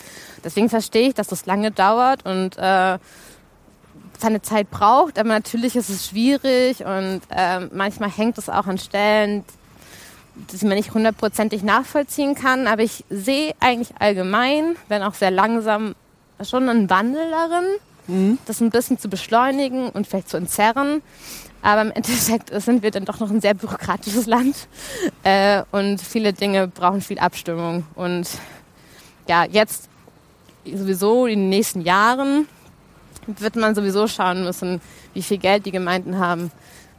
Deswegen 0.46 0.70
verstehe 0.70 1.10
ich, 1.10 1.14
dass 1.14 1.28
das 1.28 1.46
lange 1.46 1.72
dauert 1.72 2.26
und 2.26 2.58
äh, 2.58 2.98
seine 4.20 4.42
Zeit 4.42 4.70
braucht, 4.70 5.18
aber 5.18 5.30
natürlich 5.30 5.76
ist 5.76 5.90
es 5.90 6.08
schwierig 6.08 6.84
und 6.86 7.22
äh, 7.30 7.60
manchmal 7.72 8.12
hängt 8.12 8.38
es 8.38 8.50
auch 8.50 8.68
an 8.68 8.78
Stellen, 8.78 9.44
die 10.36 10.66
man 10.66 10.76
nicht 10.76 10.94
hundertprozentig 10.94 11.64
nachvollziehen 11.64 12.36
kann. 12.36 12.68
Aber 12.68 12.82
ich 12.82 13.04
sehe 13.10 13.54
eigentlich 13.60 13.92
allgemein, 14.00 14.76
wenn 14.88 15.04
auch 15.04 15.14
sehr 15.14 15.32
langsam, 15.32 15.96
schon 16.42 16.70
einen 16.70 16.90
Wandel 16.90 17.30
darin, 17.30 17.66
mhm. 18.08 18.38
das 18.46 18.62
ein 18.62 18.70
bisschen 18.70 18.98
zu 18.98 19.10
beschleunigen 19.10 19.90
und 19.90 20.08
vielleicht 20.08 20.30
zu 20.30 20.38
entzerren. 20.38 21.02
Aber 21.62 21.82
im 21.82 21.92
Endeffekt 21.92 22.50
sind 22.62 22.84
wir 22.84 22.92
dann 22.92 23.06
doch 23.06 23.20
noch 23.20 23.30
ein 23.30 23.42
sehr 23.42 23.54
bürokratisches 23.54 24.26
Land 24.26 24.56
äh, 25.24 25.64
und 25.72 26.02
viele 26.02 26.34
Dinge 26.34 26.68
brauchen 26.68 27.02
viel 27.02 27.20
Abstimmung. 27.20 27.86
Und 27.96 28.28
ja, 29.28 29.46
jetzt 29.46 29.90
sowieso 30.66 31.26
in 31.26 31.40
den 31.40 31.50
nächsten 31.50 31.82
Jahren 31.82 32.48
wird 33.38 33.56
man 33.56 33.76
sowieso 33.76 34.08
schauen 34.08 34.44
müssen, 34.44 34.82
wie 35.14 35.22
viel 35.22 35.38
Geld 35.38 35.66
die 35.66 35.72
Gemeinden 35.72 36.20
haben, 36.20 36.52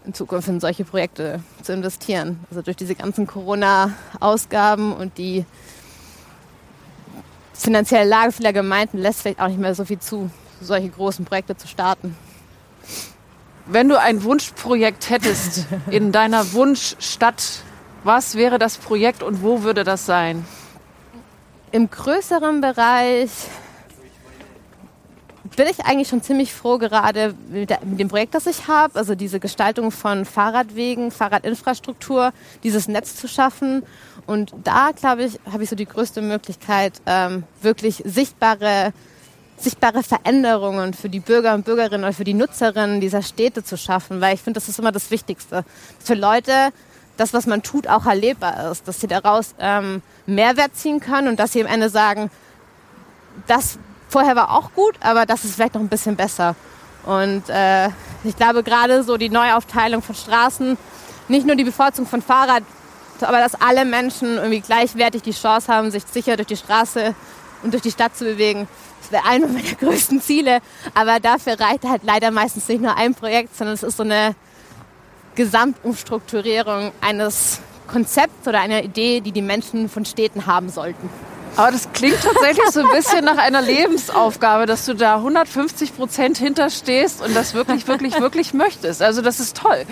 in 0.04 0.14
Zukunft 0.14 0.48
in 0.48 0.60
solche 0.60 0.84
Projekte 0.84 1.40
zu 1.62 1.72
investieren. 1.72 2.40
Also 2.50 2.62
durch 2.62 2.76
diese 2.76 2.94
ganzen 2.94 3.26
Corona-Ausgaben 3.26 4.92
und 4.92 5.18
die 5.18 5.44
finanzielle 7.52 8.08
Lage 8.08 8.32
vieler 8.32 8.52
Gemeinden 8.52 8.98
lässt 8.98 9.22
vielleicht 9.22 9.40
auch 9.40 9.48
nicht 9.48 9.60
mehr 9.60 9.74
so 9.74 9.84
viel 9.84 9.98
zu, 9.98 10.30
solche 10.60 10.88
großen 10.88 11.24
Projekte 11.24 11.56
zu 11.56 11.68
starten. 11.68 12.16
Wenn 13.66 13.88
du 13.88 14.00
ein 14.00 14.22
Wunschprojekt 14.24 15.10
hättest 15.10 15.66
in 15.90 16.12
deiner 16.12 16.52
Wunschstadt, 16.54 17.62
Was 18.02 18.34
wäre 18.34 18.58
das 18.58 18.78
Projekt 18.78 19.22
und 19.22 19.42
wo 19.42 19.62
würde 19.62 19.84
das 19.84 20.06
sein? 20.06 20.46
Im 21.70 21.90
größeren 21.90 22.62
Bereich 22.62 23.30
bin 25.56 25.66
ich 25.66 25.84
eigentlich 25.84 26.08
schon 26.08 26.22
ziemlich 26.22 26.52
froh 26.54 26.78
gerade 26.78 27.34
mit, 27.48 27.70
dem 27.82 28.08
Projekt, 28.08 28.34
das 28.34 28.46
ich 28.46 28.68
habe, 28.68 28.98
also 28.98 29.14
diese 29.14 29.40
Gestaltung 29.40 29.90
von 29.90 30.24
Fahrradwegen, 30.24 31.10
Fahrradinfrastruktur, 31.10 32.32
dieses 32.62 32.88
Netz 32.88 33.16
zu 33.16 33.28
schaffen. 33.28 33.82
Und 34.26 34.54
da, 34.64 34.90
glaube 34.92 35.24
ich, 35.24 35.38
habe 35.50 35.62
ich 35.64 35.70
so 35.70 35.76
die 35.76 35.86
größte 35.86 36.22
Möglichkeit, 36.22 36.94
ähm, 37.06 37.44
wirklich 37.62 38.02
sichtbare, 38.06 38.92
sichtbare 39.56 40.02
Veränderungen 40.02 40.94
für 40.94 41.08
die 41.08 41.20
Bürger 41.20 41.54
und 41.54 41.64
Bürgerinnen 41.64 42.04
oder 42.04 42.12
für 42.12 42.24
die 42.24 42.34
Nutzerinnen 42.34 43.00
dieser 43.00 43.22
Städte 43.22 43.64
zu 43.64 43.76
schaffen, 43.76 44.20
weil 44.20 44.34
ich 44.34 44.40
finde, 44.40 44.60
das 44.60 44.68
ist 44.68 44.78
immer 44.78 44.92
das 44.92 45.10
Wichtigste. 45.10 45.64
Für 45.98 46.14
Leute 46.14 46.72
das, 47.16 47.34
was 47.34 47.46
man 47.46 47.62
tut, 47.62 47.86
auch 47.86 48.06
erlebbar 48.06 48.70
ist, 48.70 48.88
dass 48.88 49.00
sie 49.00 49.06
daraus 49.06 49.54
ähm, 49.58 50.00
Mehrwert 50.26 50.74
ziehen 50.74 51.00
können 51.00 51.28
und 51.28 51.38
dass 51.38 51.52
sie 51.52 51.60
am 51.60 51.66
Ende 51.66 51.90
sagen, 51.90 52.30
das 53.46 53.78
vorher 54.10 54.36
war 54.36 54.50
auch 54.50 54.72
gut, 54.74 54.96
aber 55.00 55.24
das 55.24 55.44
ist 55.44 55.54
vielleicht 55.54 55.74
noch 55.74 55.80
ein 55.80 55.88
bisschen 55.88 56.16
besser. 56.16 56.54
Und 57.06 57.48
äh, 57.48 57.88
ich 58.24 58.36
glaube 58.36 58.62
gerade 58.62 59.02
so 59.04 59.16
die 59.16 59.30
Neuaufteilung 59.30 60.02
von 60.02 60.14
Straßen, 60.14 60.76
nicht 61.28 61.46
nur 61.46 61.56
die 61.56 61.64
Bevorzugung 61.64 62.10
von 62.10 62.20
Fahrrad, 62.20 62.64
aber 63.22 63.38
dass 63.38 63.60
alle 63.60 63.84
Menschen 63.84 64.36
irgendwie 64.36 64.60
gleichwertig 64.60 65.22
die 65.22 65.32
Chance 65.32 65.72
haben, 65.72 65.90
sich 65.90 66.04
sicher 66.04 66.36
durch 66.36 66.48
die 66.48 66.56
Straße 66.56 67.14
und 67.62 67.72
durch 67.72 67.82
die 67.82 67.90
Stadt 67.90 68.16
zu 68.16 68.24
bewegen. 68.24 68.68
Das 69.02 69.12
wäre 69.12 69.24
einer 69.26 69.46
meiner 69.48 69.74
größten 69.78 70.20
Ziele. 70.20 70.60
Aber 70.94 71.20
dafür 71.20 71.58
reicht 71.60 71.84
halt 71.84 72.02
leider 72.04 72.30
meistens 72.30 72.68
nicht 72.68 72.80
nur 72.80 72.96
ein 72.96 73.14
Projekt, 73.14 73.56
sondern 73.56 73.74
es 73.74 73.82
ist 73.82 73.96
so 73.96 74.02
eine 74.02 74.34
Gesamtumstrukturierung 75.34 76.92
eines 77.00 77.60
Konzepts 77.86 78.46
oder 78.46 78.60
einer 78.60 78.82
Idee, 78.82 79.20
die 79.20 79.32
die 79.32 79.42
Menschen 79.42 79.88
von 79.88 80.04
Städten 80.04 80.46
haben 80.46 80.68
sollten. 80.68 81.08
Aber 81.56 81.72
das 81.72 81.92
klingt 81.92 82.22
tatsächlich 82.22 82.70
so 82.70 82.80
ein 82.80 82.90
bisschen 82.90 83.24
nach 83.24 83.36
einer 83.36 83.60
Lebensaufgabe, 83.60 84.66
dass 84.66 84.86
du 84.86 84.94
da 84.94 85.16
150 85.16 85.96
Prozent 85.96 86.38
hinterstehst 86.38 87.22
und 87.22 87.34
das 87.34 87.54
wirklich, 87.54 87.86
wirklich, 87.86 88.18
wirklich 88.20 88.54
möchtest. 88.54 89.02
Also 89.02 89.20
das 89.20 89.40
ist 89.40 89.56
toll. 89.56 89.84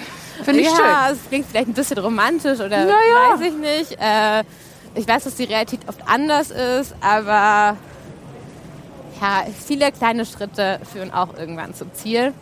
Finde 0.44 0.60
ich 0.60 0.66
ja, 0.66 0.76
schön. 0.76 0.84
Ja, 0.84 1.10
es 1.10 1.18
klingt 1.28 1.46
vielleicht 1.50 1.68
ein 1.68 1.74
bisschen 1.74 1.98
romantisch 1.98 2.60
oder 2.60 2.84
naja. 2.84 3.34
weiß 3.34 3.40
ich 3.40 3.54
nicht. 3.54 3.98
Äh, 4.00 4.44
ich 4.94 5.06
weiß, 5.06 5.24
dass 5.24 5.34
die 5.34 5.44
Realität 5.44 5.80
oft 5.88 6.00
anders 6.06 6.50
ist, 6.50 6.94
aber 7.00 7.76
ja, 9.20 9.46
viele 9.66 9.92
kleine 9.92 10.24
Schritte 10.24 10.80
führen 10.92 11.12
auch 11.12 11.36
irgendwann 11.36 11.74
zum 11.74 11.92
Ziel. 11.94 12.32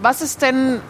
Was 0.00 0.20
ist 0.20 0.42
denn, 0.42 0.80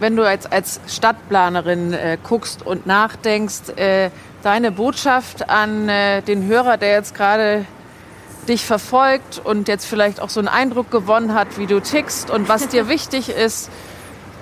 wenn 0.00 0.16
du 0.16 0.28
jetzt 0.28 0.52
als 0.52 0.80
Stadtplanerin 0.88 1.92
äh, 1.92 2.18
guckst 2.22 2.66
und 2.66 2.86
nachdenkst, 2.86 3.70
äh, 3.76 4.10
deine 4.42 4.72
Botschaft 4.72 5.48
an 5.48 5.88
äh, 5.88 6.22
den 6.22 6.46
Hörer, 6.46 6.78
der 6.78 6.92
jetzt 6.92 7.14
gerade 7.14 7.66
dich 8.48 8.64
verfolgt 8.64 9.40
und 9.44 9.68
jetzt 9.68 9.84
vielleicht 9.84 10.20
auch 10.20 10.30
so 10.30 10.40
einen 10.40 10.48
Eindruck 10.48 10.90
gewonnen 10.90 11.34
hat, 11.34 11.58
wie 11.58 11.66
du 11.66 11.80
tickst 11.80 12.30
und 12.30 12.48
was 12.48 12.68
dir 12.68 12.88
wichtig 12.88 13.28
ist, 13.28 13.70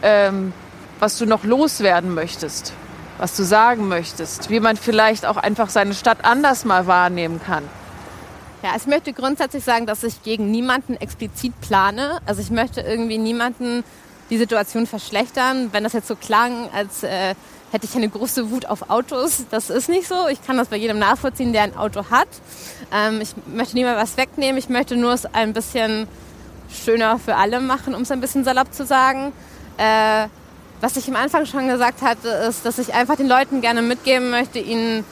ähm, 0.03 0.53
was 1.01 1.19
du 1.19 1.27
noch 1.27 1.45
loswerden 1.45 2.15
möchtest, 2.15 2.73
was 3.19 3.37
du 3.37 3.43
sagen 3.43 3.89
möchtest, 3.89 4.51
wie 4.51 4.61
man 4.61 4.77
vielleicht 4.77 5.27
auch 5.27 5.37
einfach 5.37 5.69
seine 5.71 5.95
Stadt 5.95 6.25
anders 6.25 6.65
mal 6.65 6.87
wahrnehmen 6.87 7.41
kann. 7.45 7.65
Ja, 8.63 8.71
ich 8.77 8.87
möchte 8.87 9.13
grundsätzlich 9.13 9.63
sagen, 9.63 9.87
dass 9.87 10.03
ich 10.03 10.23
gegen 10.25 10.51
niemanden 10.51 10.97
explizit 10.97 11.53
plane. 11.61 12.19
Also 12.27 12.41
ich 12.41 12.51
möchte 12.51 12.81
irgendwie 12.81 13.19
niemanden 13.19 13.85
die 14.31 14.39
Situation 14.39 14.87
verschlechtern. 14.87 15.71
Wenn 15.73 15.85
das 15.85 15.93
jetzt 15.93 16.09
so 16.09 16.17
klang, 16.17 16.69
als 16.73 17.03
äh, 17.03 17.35
hätte 17.73 17.87
ich 17.87 17.95
eine 17.95 18.09
große 18.09 18.51
Wut 18.51 18.67
auf 18.67 18.91
Autos. 18.91 19.45
Das 19.51 19.71
ist 19.71 19.89
nicht 19.89 20.09
so. 20.09 20.29
Ich 20.29 20.45
kann 20.45 20.57
das 20.57 20.69
bei 20.69 20.77
jedem 20.77 20.99
nachvollziehen, 20.99 21.53
der 21.53 21.63
ein 21.63 21.77
Auto 21.77 22.07
hat. 22.11 22.29
Ähm, 22.93 23.21
ich 23.21 23.31
möchte 23.47 23.75
niemand 23.75 23.97
was 23.97 24.17
wegnehmen. 24.17 24.59
Ich 24.59 24.69
möchte 24.69 24.97
nur 24.97 25.13
es 25.13 25.27
ein 25.27 25.53
bisschen 25.53 26.09
schöner 26.71 27.19
für 27.19 27.37
alle 27.37 27.61
machen, 27.61 27.95
um 27.95 28.03
es 28.03 28.11
ein 28.11 28.21
bisschen 28.21 28.45
salopp 28.45 28.73
zu 28.73 28.85
sagen. 28.85 29.33
Äh, 29.77 30.29
was 30.81 30.97
ich 30.97 31.09
am 31.09 31.17
Anfang 31.17 31.47
schon 31.47 31.69
gesagt 31.69 32.03
hatte, 32.03 32.29
ist, 32.29 32.65
dass 32.65 32.79
ich 32.79 32.95
einfach 32.95 33.17
den 33.17 33.29
Leuten 33.29 33.61
gerne 33.61 33.83
mitgeben 33.83 34.31
möchte, 34.31 34.59
ihnen 34.59 35.05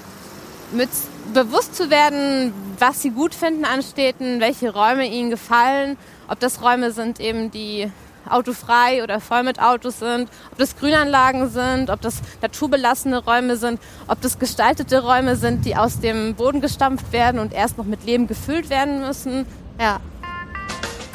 mit 0.73 0.89
bewusst 1.35 1.75
zu 1.75 1.91
werden, 1.91 2.53
was 2.79 3.03
sie 3.03 3.11
gut 3.11 3.35
finden 3.35 3.65
an 3.65 3.83
Städten, 3.83 4.41
welche 4.41 4.73
Räume 4.73 5.07
ihnen 5.07 5.31
gefallen, 5.31 5.97
ob 6.29 6.39
das 6.41 6.63
Räume 6.63 6.93
sind 6.93 7.21
eben, 7.21 7.51
die 7.51 7.91
autofrei 8.31 9.03
oder 9.03 9.21
voll 9.21 9.43
mit 9.43 9.61
Autos 9.61 9.99
sind, 9.99 10.29
ob 10.53 10.59
das 10.59 10.77
Grünanlagen 10.77 11.49
sind, 11.49 11.91
ob 11.91 12.01
das 12.01 12.23
naturbelassene 12.43 13.19
Räume 13.19 13.57
sind, 13.57 13.81
ob 14.09 14.21
das 14.21 14.39
gestaltete 14.39 15.03
Räume 15.03 15.37
sind, 15.37 15.65
die 15.65 15.77
aus 15.77 16.01
dem 16.01 16.35
Boden 16.35 16.61
gestampft 16.61 17.13
werden 17.13 17.41
und 17.41 17.53
erst 17.53 17.79
noch 17.79 17.85
mit 17.85 18.05
Leben 18.05 18.27
gefüllt 18.27 18.71
werden 18.71 19.01
müssen. 19.01 19.47
Ja. 19.81 20.01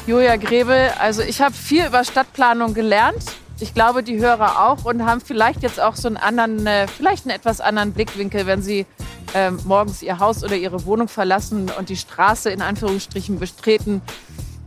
Julia 0.06 0.36
Grebel, 0.36 0.90
also 0.98 1.22
ich 1.22 1.40
habe 1.40 1.54
viel 1.54 1.86
über 1.86 2.04
Stadtplanung 2.04 2.74
gelernt. 2.74 3.22
Ich 3.60 3.74
glaube, 3.74 4.02
die 4.02 4.18
Hörer 4.18 4.68
auch 4.68 4.84
und 4.84 5.06
haben 5.06 5.20
vielleicht 5.20 5.62
jetzt 5.62 5.78
auch 5.78 5.94
so 5.94 6.08
einen 6.08 6.16
anderen, 6.16 6.66
äh, 6.66 6.88
vielleicht 6.88 7.24
einen 7.24 7.36
etwas 7.36 7.60
anderen 7.60 7.92
Blickwinkel, 7.92 8.46
wenn 8.46 8.62
sie 8.62 8.86
äh, 9.34 9.50
morgens 9.64 10.02
ihr 10.02 10.18
Haus 10.18 10.42
oder 10.42 10.56
ihre 10.56 10.84
Wohnung 10.84 11.08
verlassen 11.08 11.70
und 11.78 11.88
die 11.88 11.96
Straße 11.96 12.50
in 12.50 12.62
Anführungsstrichen 12.62 13.38
betreten 13.38 14.02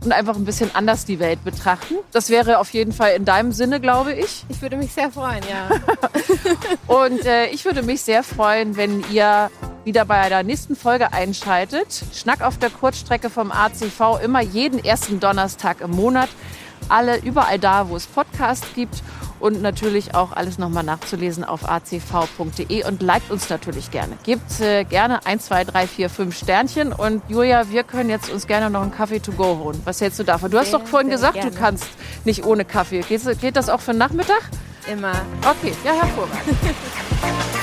und 0.06 0.12
einfach 0.12 0.36
ein 0.36 0.44
bisschen 0.44 0.74
anders 0.74 1.04
die 1.04 1.18
Welt 1.18 1.44
betrachten. 1.44 1.96
Das 2.12 2.30
wäre 2.30 2.58
auf 2.58 2.70
jeden 2.70 2.92
Fall 2.92 3.12
in 3.12 3.24
deinem 3.24 3.52
Sinne, 3.52 3.80
glaube 3.80 4.12
ich. 4.14 4.44
Ich 4.48 4.62
würde 4.62 4.76
mich 4.76 4.92
sehr 4.92 5.10
freuen, 5.10 5.42
ja. 5.50 5.68
und 6.86 7.26
äh, 7.26 7.46
ich 7.48 7.64
würde 7.64 7.82
mich 7.82 8.02
sehr 8.02 8.22
freuen, 8.22 8.76
wenn 8.76 9.04
ihr 9.10 9.50
wieder 9.84 10.04
bei 10.04 10.28
der 10.28 10.42
nächsten 10.44 10.76
Folge 10.76 11.12
einschaltet. 11.12 12.04
Schnack 12.14 12.40
auf 12.40 12.58
der 12.58 12.70
Kurzstrecke 12.70 13.30
vom 13.30 13.50
ACV 13.50 14.22
immer 14.22 14.40
jeden 14.40 14.82
ersten 14.82 15.20
Donnerstag 15.20 15.80
im 15.80 15.90
Monat. 15.90 16.28
Alle 16.88 17.18
überall 17.18 17.58
da, 17.58 17.88
wo 17.88 17.96
es 17.96 18.06
Podcasts 18.06 18.66
gibt 18.74 19.02
und 19.40 19.62
natürlich 19.62 20.14
auch 20.14 20.32
alles 20.32 20.58
nochmal 20.58 20.84
nachzulesen 20.84 21.44
auf 21.44 21.68
acv.de 21.68 22.84
und 22.84 23.02
liked 23.02 23.30
uns 23.30 23.48
natürlich 23.48 23.90
gerne. 23.90 24.16
Gebt 24.24 24.60
äh, 24.60 24.84
gerne 24.84 25.24
1, 25.26 25.46
2, 25.46 25.64
3, 25.64 25.86
4, 25.86 26.10
5 26.10 26.36
Sternchen 26.36 26.92
und 26.92 27.22
Julia, 27.28 27.70
wir 27.70 27.84
können 27.84 28.10
jetzt 28.10 28.30
uns 28.30 28.46
gerne 28.46 28.70
noch 28.70 28.82
einen 28.82 28.92
Kaffee 28.92 29.20
to 29.20 29.32
go 29.32 29.58
holen. 29.58 29.80
Was 29.84 30.00
hältst 30.00 30.18
du 30.18 30.24
davon? 30.24 30.50
Du 30.50 30.58
hast 30.58 30.70
sehr, 30.70 30.78
doch 30.78 30.86
vorhin 30.86 31.10
gesagt, 31.10 31.34
gerne. 31.34 31.50
du 31.50 31.56
kannst 31.56 31.86
nicht 32.24 32.44
ohne 32.44 32.64
Kaffee. 32.64 33.00
Geht, 33.00 33.40
geht 33.40 33.56
das 33.56 33.68
auch 33.68 33.80
für 33.80 33.92
den 33.92 33.98
Nachmittag? 33.98 34.42
Immer. 34.90 35.12
Okay, 35.42 35.72
ja, 35.84 35.92
hervorragend. 35.92 36.56